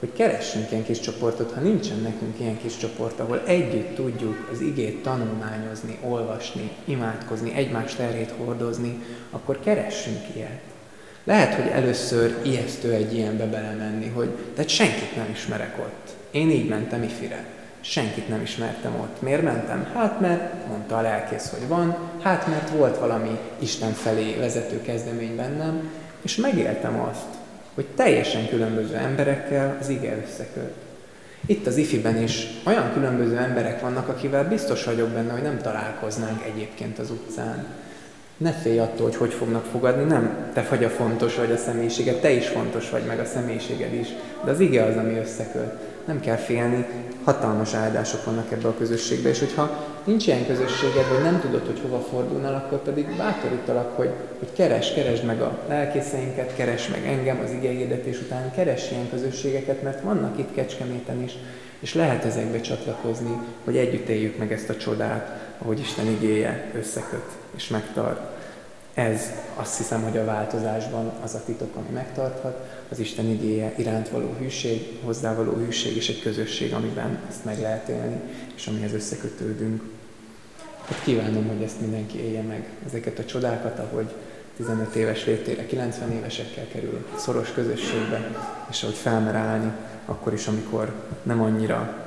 hogy 0.01 0.13
keressünk 0.13 0.71
ilyen 0.71 0.83
kis 0.83 0.99
csoportot, 0.99 1.51
ha 1.51 1.61
nincsen 1.61 1.97
nekünk 1.97 2.39
ilyen 2.39 2.57
kis 2.57 2.77
csoport, 2.77 3.19
ahol 3.19 3.41
együtt 3.45 3.95
tudjuk 3.95 4.49
az 4.51 4.61
igét 4.61 5.03
tanulmányozni, 5.03 5.97
olvasni, 6.03 6.71
imádkozni, 6.85 7.53
egymás 7.55 7.95
terhét 7.95 8.33
hordozni, 8.37 9.03
akkor 9.31 9.59
keressünk 9.59 10.19
ilyet. 10.35 10.61
Lehet, 11.23 11.53
hogy 11.53 11.67
először 11.67 12.37
ijesztő 12.41 12.91
egy 12.91 13.13
ilyenbe 13.13 13.45
belemenni, 13.45 14.07
hogy 14.07 14.29
tehát 14.55 14.69
senkit 14.69 15.15
nem 15.15 15.29
ismerek 15.31 15.77
ott. 15.79 16.09
Én 16.31 16.49
így 16.49 16.67
mentem 16.67 17.03
ifire. 17.03 17.45
Senkit 17.81 18.29
nem 18.29 18.41
ismertem 18.41 18.95
ott. 19.01 19.21
Miért 19.21 19.41
mentem? 19.41 19.91
Hát 19.93 20.19
mert 20.19 20.67
mondta 20.67 20.97
a 20.97 21.01
lelkész, 21.01 21.49
hogy 21.49 21.67
van, 21.67 21.97
hát 22.21 22.47
mert 22.47 22.69
volt 22.69 22.97
valami 22.97 23.39
Isten 23.59 23.93
felé 23.93 24.35
vezető 24.35 24.81
kezdemény 24.81 25.35
bennem, 25.35 25.89
és 26.21 26.35
megéltem 26.35 26.99
azt, 26.99 27.40
hogy 27.73 27.85
teljesen 27.95 28.49
különböző 28.49 28.95
emberekkel 28.95 29.77
az 29.79 29.89
ige 29.89 30.17
összeköt. 30.25 30.73
Itt 31.45 31.67
az 31.67 31.77
ifiben 31.77 32.23
is 32.23 32.47
olyan 32.65 32.93
különböző 32.93 33.37
emberek 33.37 33.81
vannak, 33.81 34.07
akivel 34.07 34.47
biztos 34.47 34.83
vagyok 34.83 35.09
benne, 35.09 35.31
hogy 35.31 35.41
nem 35.41 35.61
találkoznánk 35.61 36.45
egyébként 36.45 36.99
az 36.99 37.09
utcán. 37.09 37.65
Ne 38.37 38.51
félj 38.51 38.79
attól, 38.79 39.05
hogy 39.05 39.15
hogy 39.15 39.33
fognak 39.33 39.65
fogadni, 39.65 40.03
nem 40.03 40.51
te 40.53 40.65
vagy 40.69 40.83
a 40.83 40.89
fontos 40.89 41.35
vagy 41.35 41.51
a 41.51 41.57
személyiséged, 41.57 42.19
te 42.19 42.31
is 42.31 42.47
fontos 42.47 42.89
vagy, 42.89 43.03
meg 43.05 43.19
a 43.19 43.25
személyiséged 43.25 43.93
is, 43.93 44.07
de 44.43 44.51
az 44.51 44.59
ige 44.59 44.83
az, 44.83 44.95
ami 44.95 45.17
összeköt. 45.17 45.90
Nem 46.05 46.19
kell 46.19 46.35
félni, 46.35 46.85
hatalmas 47.23 47.73
áldások 47.73 48.25
vannak 48.25 48.51
ebbe 48.51 48.67
a 48.67 48.77
közösségbe, 48.77 49.29
és 49.29 49.39
hogyha 49.39 49.85
nincs 50.03 50.27
ilyen 50.27 50.45
közösséged, 50.45 51.07
vagy 51.13 51.23
nem 51.23 51.39
tudod, 51.39 51.65
hogy 51.65 51.79
hova 51.81 51.99
fordulnál, 51.99 52.53
akkor 52.53 52.81
pedig 52.81 53.17
bátorítalak, 53.17 53.95
hogy, 53.95 54.09
hogy 54.39 54.53
keres, 54.53 54.93
keresd 54.93 55.23
meg 55.23 55.41
a 55.41 55.59
lelkészeinket, 55.67 56.55
keres 56.55 56.87
meg 56.87 57.05
engem 57.05 57.39
az 57.43 57.51
igényhirdetés 57.51 58.19
után, 58.19 58.51
keres 58.55 58.91
ilyen 58.91 59.09
közösségeket, 59.09 59.83
mert 59.83 60.01
vannak 60.01 60.39
itt 60.39 60.53
Kecskeméten 60.53 61.23
is, 61.23 61.33
És 61.79 61.93
lehet 61.93 62.25
ezekbe 62.25 62.61
csatlakozni, 62.61 63.37
hogy 63.63 63.77
együtt 63.77 64.07
éljük 64.07 64.37
meg 64.37 64.51
ezt 64.51 64.69
a 64.69 64.77
csodát, 64.77 65.55
ahogy 65.57 65.79
Isten 65.79 66.07
igéje 66.07 66.71
összeköt 66.75 67.29
és 67.55 67.67
megtart. 67.67 68.40
Ez 69.01 69.31
azt 69.55 69.77
hiszem, 69.77 70.01
hogy 70.01 70.17
a 70.17 70.25
változásban 70.25 71.11
az 71.23 71.33
a 71.33 71.41
titok, 71.45 71.75
ami 71.75 71.89
megtarthat, 71.93 72.67
az 72.89 72.99
Isten 72.99 73.25
igéje 73.25 73.73
iránt 73.77 74.09
való 74.09 74.35
hűség, 74.39 74.99
hozzá 75.03 75.35
való 75.35 75.51
hűség 75.51 75.95
és 75.95 76.09
egy 76.09 76.21
közösség, 76.21 76.73
amiben 76.73 77.19
ezt 77.29 77.45
meg 77.45 77.59
lehet 77.59 77.87
élni, 77.87 78.19
és 78.55 78.67
amihez 78.67 78.93
összekötődünk. 78.93 79.83
Hát 80.85 81.03
kívánom, 81.03 81.47
hogy 81.47 81.63
ezt 81.63 81.81
mindenki 81.81 82.19
élje 82.19 82.41
meg, 82.41 82.69
ezeket 82.85 83.19
a 83.19 83.25
csodákat, 83.25 83.79
ahogy 83.79 84.13
15 84.55 84.95
éves 84.95 85.25
létére 85.25 85.65
90 85.65 86.11
évesekkel 86.11 86.67
kerül 86.67 87.05
szoros 87.15 87.51
közösségbe, 87.51 88.31
és 88.69 88.83
ahogy 88.83 88.95
felmer 88.95 89.35
állni, 89.35 89.71
akkor 90.05 90.33
is, 90.33 90.47
amikor 90.47 90.93
nem 91.23 91.41
annyira 91.41 92.05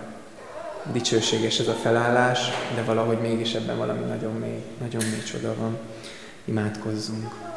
dicsőséges 0.92 1.58
ez 1.58 1.68
a 1.68 1.72
felállás, 1.72 2.48
de 2.74 2.82
valahogy 2.82 3.18
mégis 3.20 3.54
ebben 3.54 3.76
valami 3.76 4.04
nagyon 4.04 4.34
mély, 4.34 4.62
nagyon 4.80 5.02
mély 5.10 5.22
csoda 5.22 5.54
van. 5.58 5.78
Imádkozzunk. 6.44 7.52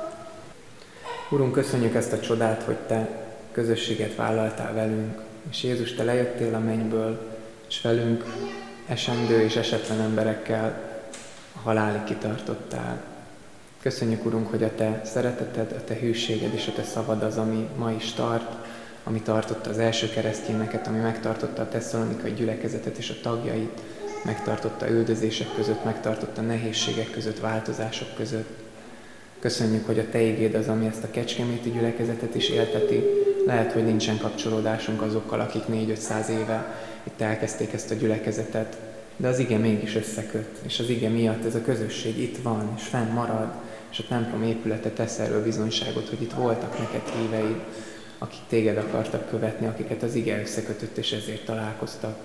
Urunk, 1.29 1.51
köszönjük 1.51 1.95
ezt 1.95 2.13
a 2.13 2.19
csodát, 2.19 2.63
hogy 2.63 2.75
Te 2.75 3.25
közösséget 3.51 4.15
vállaltál 4.15 4.73
velünk, 4.73 5.21
és 5.49 5.63
Jézus, 5.63 5.93
Te 5.93 6.03
lejöttél 6.03 6.55
a 6.55 6.59
mennyből, 6.59 7.37
és 7.67 7.81
velünk 7.81 8.23
esendő 8.87 9.41
és 9.41 9.55
esetlen 9.55 9.99
emberekkel 9.99 10.81
a 11.55 11.59
halálig 11.59 12.03
kitartottál. 12.03 13.03
Köszönjük, 13.81 14.25
Urunk, 14.25 14.49
hogy 14.49 14.63
a 14.63 14.75
Te 14.75 15.01
szereteted, 15.05 15.71
a 15.71 15.83
Te 15.83 15.95
hűséged 15.95 16.53
és 16.53 16.67
a 16.67 16.71
Te 16.71 16.83
szavad 16.83 17.23
az, 17.23 17.37
ami 17.37 17.69
ma 17.77 17.91
is 17.91 18.11
tart, 18.11 18.67
ami 19.03 19.21
tartotta 19.21 19.69
az 19.69 19.77
első 19.77 20.09
keresztényeket, 20.09 20.87
ami 20.87 20.99
megtartotta 20.99 21.61
a 21.61 21.69
tesszalonikai 21.69 22.33
gyülekezetet 22.33 22.97
és 22.97 23.09
a 23.09 23.21
tagjait, 23.21 23.81
megtartotta 24.25 24.89
üldözések 24.89 25.47
között, 25.55 25.83
megtartotta 25.83 26.41
nehézségek 26.41 27.09
között, 27.11 27.39
változások 27.39 28.15
között. 28.15 28.66
Köszönjük, 29.39 29.85
hogy 29.85 29.99
a 29.99 30.09
Te 30.11 30.21
igéd 30.21 30.53
az, 30.55 30.67
ami 30.67 30.85
ezt 30.85 31.03
a 31.03 31.11
kecskeméti 31.11 31.71
gyülekezetet 31.71 32.35
is 32.35 32.49
élteti. 32.49 33.03
Lehet, 33.45 33.71
hogy 33.71 33.85
nincsen 33.85 34.17
kapcsolódásunk 34.17 35.01
azokkal, 35.01 35.39
akik 35.39 35.63
4-500 35.71 36.29
éve 36.29 36.75
itt 37.03 37.21
elkezdték 37.21 37.73
ezt 37.73 37.91
a 37.91 37.95
gyülekezetet, 37.95 38.77
de 39.17 39.27
az 39.27 39.39
ige 39.39 39.57
mégis 39.57 39.95
összeköt, 39.95 40.57
és 40.61 40.79
az 40.79 40.89
ige 40.89 41.09
miatt 41.09 41.45
ez 41.45 41.55
a 41.55 41.61
közösség 41.61 42.17
itt 42.17 42.37
van, 42.41 42.73
és 42.77 42.83
fenn 42.83 43.11
marad, 43.11 43.51
és 43.91 43.99
a 43.99 44.03
templom 44.07 44.43
épülete 44.43 44.89
tesz 44.89 45.19
erről 45.19 45.43
bizonyságot, 45.43 46.09
hogy 46.09 46.21
itt 46.21 46.33
voltak 46.33 46.77
neked 46.79 47.13
híveid, 47.19 47.61
akik 48.17 48.39
téged 48.47 48.77
akartak 48.77 49.29
követni, 49.29 49.67
akiket 49.67 50.03
az 50.03 50.15
ige 50.15 50.41
összekötött, 50.41 50.97
és 50.97 51.11
ezért 51.11 51.45
találkoztak. 51.45 52.17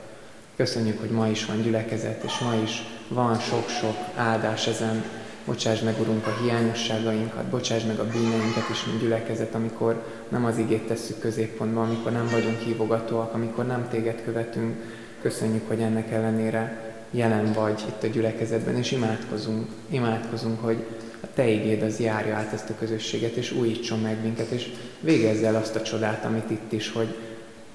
Köszönjük, 0.56 1.00
hogy 1.00 1.10
ma 1.10 1.28
is 1.28 1.44
van 1.44 1.62
gyülekezet, 1.62 2.24
és 2.24 2.38
ma 2.38 2.54
is 2.62 2.82
van 3.08 3.38
sok-sok 3.38 3.96
áldás 4.16 4.66
ezen. 4.66 5.04
Bocsáss 5.44 5.80
meg, 5.80 6.00
Urunk, 6.00 6.26
a 6.26 6.42
hiányosságainkat, 6.42 7.44
bocsáss 7.44 7.82
meg 7.84 7.98
a 7.98 8.06
bűneinket 8.06 8.68
is, 8.70 8.84
mint 8.84 9.00
gyülekezet, 9.00 9.54
amikor 9.54 10.06
nem 10.28 10.44
az 10.44 10.58
igét 10.58 10.86
tesszük 10.86 11.18
középpontba, 11.18 11.82
amikor 11.82 12.12
nem 12.12 12.28
vagyunk 12.32 12.58
hívogatóak, 12.58 13.34
amikor 13.34 13.66
nem 13.66 13.88
téged 13.90 14.22
követünk. 14.24 14.76
Köszönjük, 15.22 15.68
hogy 15.68 15.80
ennek 15.80 16.10
ellenére 16.10 16.92
jelen 17.10 17.52
vagy 17.52 17.84
itt 17.88 18.02
a 18.02 18.06
gyülekezetben, 18.06 18.76
és 18.76 18.92
imádkozunk, 18.92 19.66
imádkozunk, 19.88 20.60
hogy 20.60 20.84
a 21.20 21.26
Te 21.34 21.48
igéd 21.48 21.82
az 21.82 22.00
járja 22.00 22.34
át 22.34 22.52
ezt 22.52 22.70
a 22.70 22.74
közösséget, 22.78 23.34
és 23.34 23.52
újítson 23.52 24.00
meg 24.00 24.22
minket, 24.22 24.50
és 24.50 24.70
végezz 25.00 25.42
el 25.42 25.56
azt 25.56 25.76
a 25.76 25.82
csodát, 25.82 26.24
amit 26.24 26.50
itt 26.50 26.72
is, 26.72 26.92
hogy, 26.92 27.16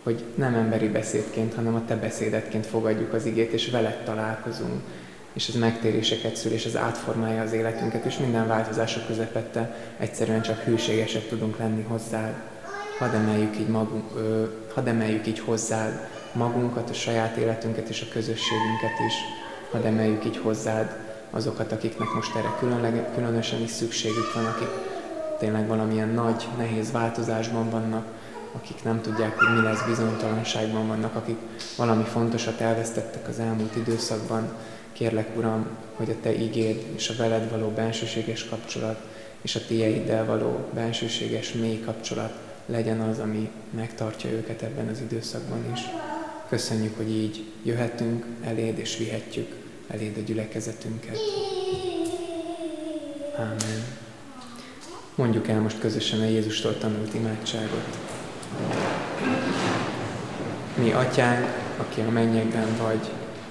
hogy 0.03 0.23
nem 0.36 0.53
emberi 0.53 0.88
beszédként, 0.88 1.53
hanem 1.53 1.75
a 1.75 1.86
Te 1.86 1.95
beszédetként 1.95 2.65
fogadjuk 2.65 3.13
az 3.13 3.25
igét, 3.25 3.51
és 3.51 3.69
veled 3.69 4.03
találkozunk, 4.03 4.82
és 5.38 5.47
ez 5.47 5.56
megtéréseket 5.56 6.36
szül, 6.36 6.52
és 6.52 6.65
ez 6.65 6.76
átformálja 6.76 7.41
az 7.41 7.54
életünket, 7.54 8.06
és 8.06 8.17
minden 8.17 8.47
változások 8.47 9.08
közepette 9.08 9.76
egyszerűen 9.97 10.41
csak 10.41 10.60
hűségesek 10.60 11.28
tudunk 11.28 11.58
lenni 11.58 11.82
hozzád. 11.82 12.34
Hadd 13.00 13.13
emeljük 13.13 13.58
így, 13.60 13.67
magunk, 13.67 14.04
ö, 14.15 14.43
hadd 14.73 14.88
emeljük 14.88 15.28
így 15.28 15.39
hozzád 15.39 16.08
magunkat, 16.34 16.89
a 16.89 16.93
saját 16.93 17.36
életünket 17.36 17.89
és 17.89 18.02
a 18.02 18.13
közösségünket 18.13 19.00
is. 19.08 19.13
Hadd 19.71 19.86
emeljük 19.86 20.26
így 20.26 20.38
hozzád 20.38 20.95
azokat, 21.32 21.71
akiknek 21.71 22.13
most 22.13 22.36
erre 22.36 22.56
különleg, 22.60 23.13
különösen 23.15 23.62
is 23.62 23.71
szükségük 23.71 24.34
van, 24.34 24.45
akik 24.45 24.69
tényleg 25.39 25.67
valamilyen 25.67 26.10
nagy, 26.10 26.47
nehéz 26.58 26.91
változásban 26.91 27.69
vannak, 27.69 28.06
akik 28.56 28.84
nem 28.84 29.02
tudják, 29.02 29.39
hogy 29.39 29.56
mi 29.56 29.62
lesz, 29.62 29.86
bizonytalanságban 29.88 30.88
vannak, 30.88 31.15
akik 31.15 31.38
valami 31.76 32.04
fontosat 32.04 32.62
elvesztettek 32.62 33.28
az 33.28 33.39
elmúlt 33.39 33.76
időszakban. 33.76 34.50
Kérlek, 34.97 35.38
Uram, 35.38 35.67
hogy 35.95 36.10
a 36.10 36.15
Te 36.21 36.33
igéd 36.33 36.83
és 36.95 37.10
a 37.10 37.13
veled 37.17 37.49
való 37.49 37.67
bensőséges 37.67 38.45
kapcsolat 38.45 38.99
és 39.41 39.55
a 39.55 39.65
tieiddel 39.67 40.25
való 40.25 40.69
bensőséges 40.73 41.51
mély 41.51 41.79
kapcsolat 41.79 42.33
legyen 42.65 42.99
az, 42.99 43.19
ami 43.19 43.49
megtartja 43.69 44.29
őket 44.29 44.62
ebben 44.62 44.88
az 44.88 44.99
időszakban 45.01 45.71
is. 45.73 45.79
Köszönjük, 46.49 46.97
hogy 46.97 47.10
így 47.10 47.43
jöhetünk 47.63 48.25
eléd 48.43 48.79
és 48.79 48.97
vihetjük 48.97 49.55
eléd 49.88 50.17
a 50.17 50.21
gyülekezetünket. 50.21 51.17
Ámen. 53.38 53.83
Mondjuk 55.15 55.47
el 55.47 55.62
most 55.62 55.79
közösen 55.79 56.19
a 56.19 56.25
Jézustól 56.25 56.77
tanult 56.77 57.13
imádságot. 57.13 57.97
Mi, 60.75 60.91
Atyánk, 60.91 61.47
aki 61.77 62.01
a 62.01 62.10
mennyekben 62.10 62.77
vagy, 62.81 63.12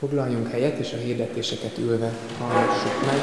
Foglaljunk 0.00 0.50
helyet, 0.50 0.78
és 0.78 0.92
a 0.92 0.96
hirdetéseket 0.96 1.78
ülve 1.78 2.12
hallgassuk 2.38 3.06
meg. 3.06 3.20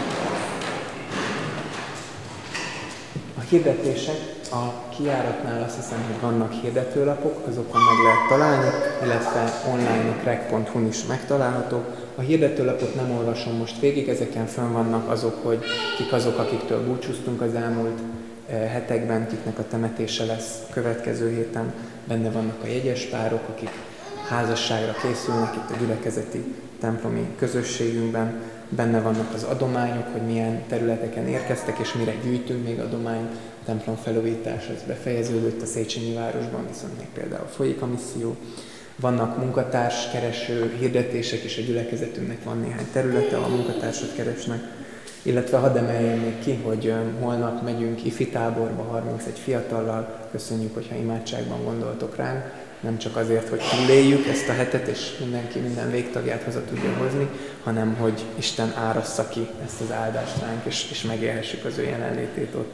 A 3.38 3.42
hirdetések 3.50 4.16
a 4.52 4.90
kiáratnál 4.98 5.64
azt 5.64 5.76
hiszem, 5.76 6.04
hogy 6.06 6.22
vannak 6.22 6.54
hirdetőlapok, 6.54 7.48
azokon 7.48 7.82
meg 7.82 8.04
lehet 8.04 8.28
találni, 8.30 8.70
illetve 9.04 9.62
online 9.72 10.10
a 10.10 10.22
crack.hu 10.22 10.88
is 10.88 11.06
megtalálható. 11.06 11.84
A 12.16 12.22
hirdetőlapot 12.22 12.96
nem 12.96 13.12
olvasom 13.12 13.54
most 13.54 13.80
végig, 13.80 14.10
ezeken 14.10 14.46
fönn 14.46 14.72
vannak 14.72 15.10
azok, 15.10 15.44
hogy 15.44 15.64
kik 15.98 16.14
azok, 16.14 16.38
akiktől 16.38 16.86
búcsúztunk 16.86 17.42
az 17.42 17.54
elmúlt 17.54 18.00
eh, 18.50 18.70
hetekben, 18.72 19.28
kiknek 19.28 19.60
a 19.60 19.68
temetése 19.68 20.26
lesz 20.26 20.60
a 20.70 20.74
következő 20.74 21.30
héten. 21.30 21.74
Benne 22.08 22.30
vannak 22.32 22.64
a 22.64 22.68
jegyes 22.68 23.06
párok, 23.06 23.50
akik 23.50 23.72
házasságra 24.28 24.94
készülnek 25.02 25.56
itt 25.56 25.76
a 25.76 25.80
gyülekezeti 25.80 26.66
templomi 26.80 27.28
közösségünkben. 27.38 28.42
Benne 28.70 29.02
vannak 29.02 29.34
az 29.34 29.44
adományok, 29.44 30.08
hogy 30.12 30.22
milyen 30.22 30.64
területeken 30.68 31.28
érkeztek, 31.28 31.78
és 31.78 31.94
mire 31.94 32.14
gyűjtünk 32.24 32.64
még 32.64 32.80
adományt 32.80 33.36
templom 33.66 33.96
felújítás 33.96 34.70
az 34.76 34.84
befejeződött 34.88 35.62
a 35.62 35.66
Széchenyi 35.66 36.14
városban, 36.14 36.68
viszont 36.68 36.98
még 36.98 37.08
például 37.14 37.48
folyik 37.48 37.82
a 37.82 37.86
misszió. 37.86 38.36
Vannak 39.00 39.38
munkatárs 39.38 40.12
kereső 40.12 40.76
hirdetések 40.80 41.44
is 41.44 41.58
a 41.58 41.62
gyülekezetünknek, 41.62 42.44
van 42.44 42.60
néhány 42.60 42.88
területe, 42.94 43.38
a 43.38 43.48
munkatársat 43.48 44.16
keresnek. 44.16 44.60
Illetve 45.22 45.58
hadd 45.58 45.78
emeljem 45.78 46.20
még 46.20 46.40
ki, 46.40 46.54
hogy 46.54 46.94
holnap 47.20 47.64
megyünk 47.64 48.06
ifi 48.06 48.30
táborba 48.30 48.84
31 48.84 49.40
fiatallal. 49.40 50.28
Köszönjük, 50.32 50.74
hogyha 50.74 50.96
imádságban 50.96 51.64
gondoltok 51.64 52.16
ránk. 52.16 52.44
Nem 52.80 52.98
csak 52.98 53.16
azért, 53.16 53.50
hogy 53.50 53.62
túléljük 53.78 54.28
ezt 54.28 54.50
a 54.50 54.54
hetet, 54.54 54.88
és 54.88 55.18
mindenki 55.20 55.60
minden 55.60 55.92
végtagját 55.92 56.44
haza 56.44 56.64
tudja 56.64 56.94
hozni, 56.98 57.28
hanem 57.64 57.96
hogy 57.96 58.26
Isten 58.36 58.74
árassza 58.76 59.28
ki 59.28 59.48
ezt 59.66 59.82
az 59.82 59.92
áldást 59.92 60.42
ránk, 60.42 60.66
és, 60.66 60.88
és 60.92 61.02
megélhessük 61.02 61.66
az 61.66 61.78
ő 61.78 61.84
jelenlétét 61.84 62.54
ott. 62.56 62.74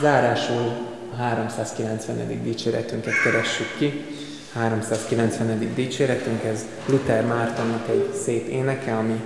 Zárásul 0.00 0.72
a 1.12 1.16
390. 1.16 2.42
dicséretünket 2.42 3.22
keressük 3.22 3.76
ki. 3.78 4.04
390. 4.54 5.72
dicséretünk, 5.74 6.44
ez 6.44 6.64
Luther 6.86 7.26
Mártonnak 7.26 7.88
egy 7.88 8.12
szép 8.24 8.48
éneke, 8.48 8.96
ami 8.96 9.20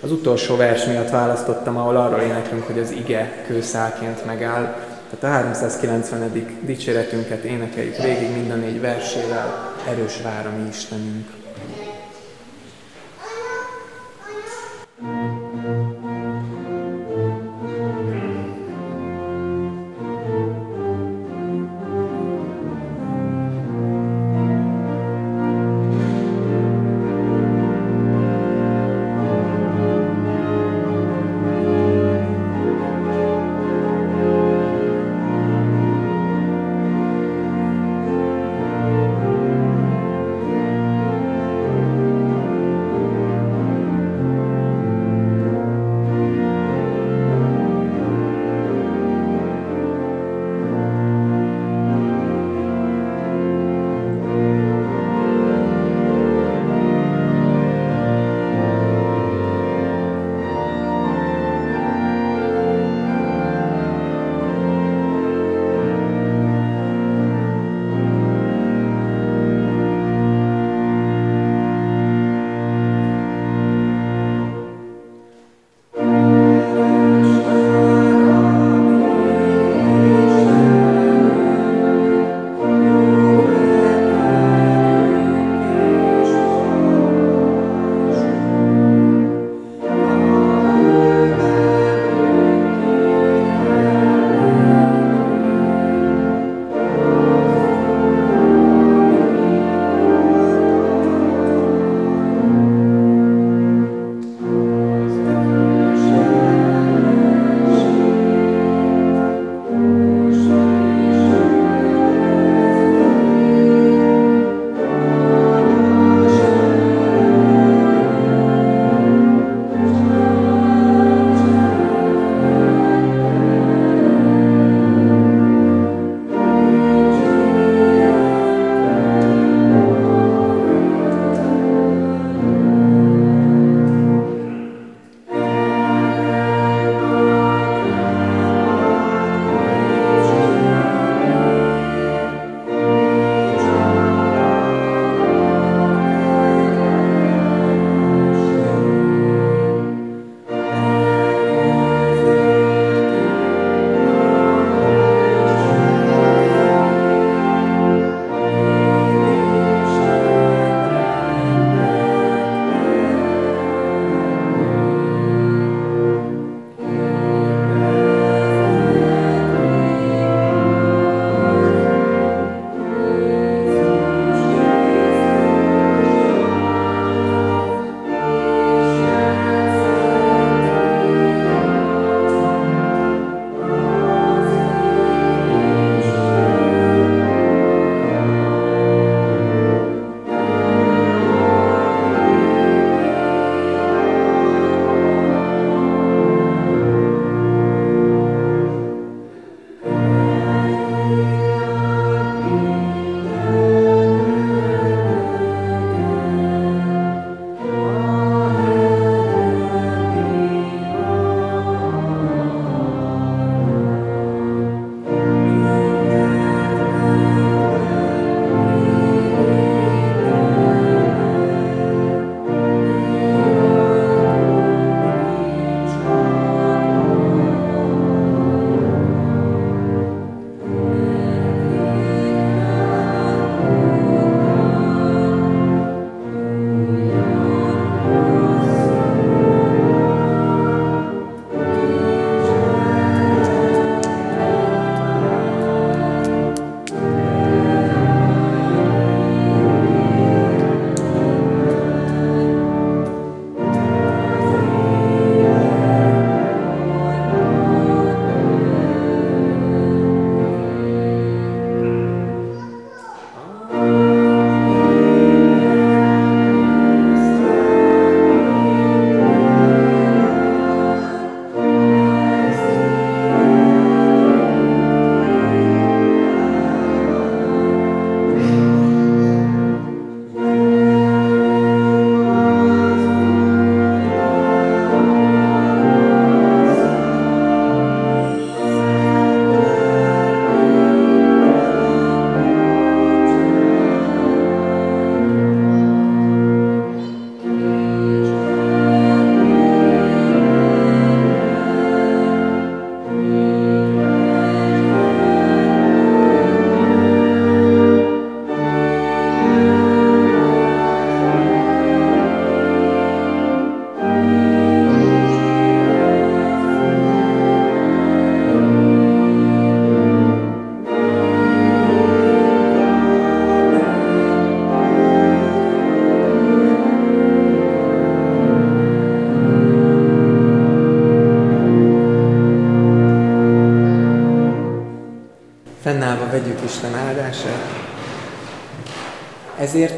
az 0.00 0.12
utolsó 0.12 0.56
vers 0.56 0.84
miatt 0.84 1.10
választottam, 1.10 1.76
ahol 1.76 1.96
arról 1.96 2.20
éneklünk, 2.20 2.66
hogy 2.66 2.78
az 2.78 2.90
ige 2.90 3.44
kőszálként 3.46 4.26
megáll. 4.26 4.88
Tehát 5.10 5.24
a 5.24 5.28
390. 5.28 6.58
dicséretünket 6.60 7.44
énekeljük 7.44 7.96
végig 7.96 8.30
mind 8.30 8.50
a 8.50 8.54
négy 8.54 8.80
versével. 8.80 9.74
erős 9.88 10.22
vár 10.22 10.46
a 10.46 10.50
mi 10.56 10.68
Istenünk. 10.68 11.39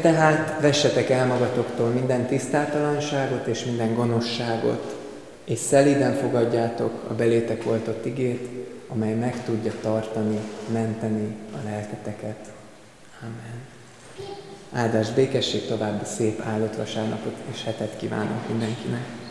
Tehát 0.03 0.61
vessetek 0.61 1.09
el 1.09 1.25
magatoktól 1.25 1.89
minden 1.89 2.25
tisztátalanságot 2.25 3.47
és 3.47 3.65
minden 3.65 3.95
gonoszságot, 3.95 4.95
és 5.45 5.59
szelíden 5.59 6.13
fogadjátok 6.13 7.03
a 7.09 7.13
belétek 7.13 7.61
oltott 7.65 8.05
igét, 8.05 8.49
amely 8.87 9.13
meg 9.13 9.43
tudja 9.45 9.71
tartani, 9.81 10.39
menteni 10.73 11.35
a 11.51 11.57
lelketeket. 11.69 12.51
Amen. 13.21 13.61
Áldás, 14.73 15.11
békesség, 15.11 15.65
további 15.67 16.05
szép 16.05 16.41
áldott 16.45 16.75
vasárnapot 16.75 17.35
és 17.51 17.63
hetet 17.63 17.97
kívánok 17.97 18.47
mindenkinek. 18.47 19.22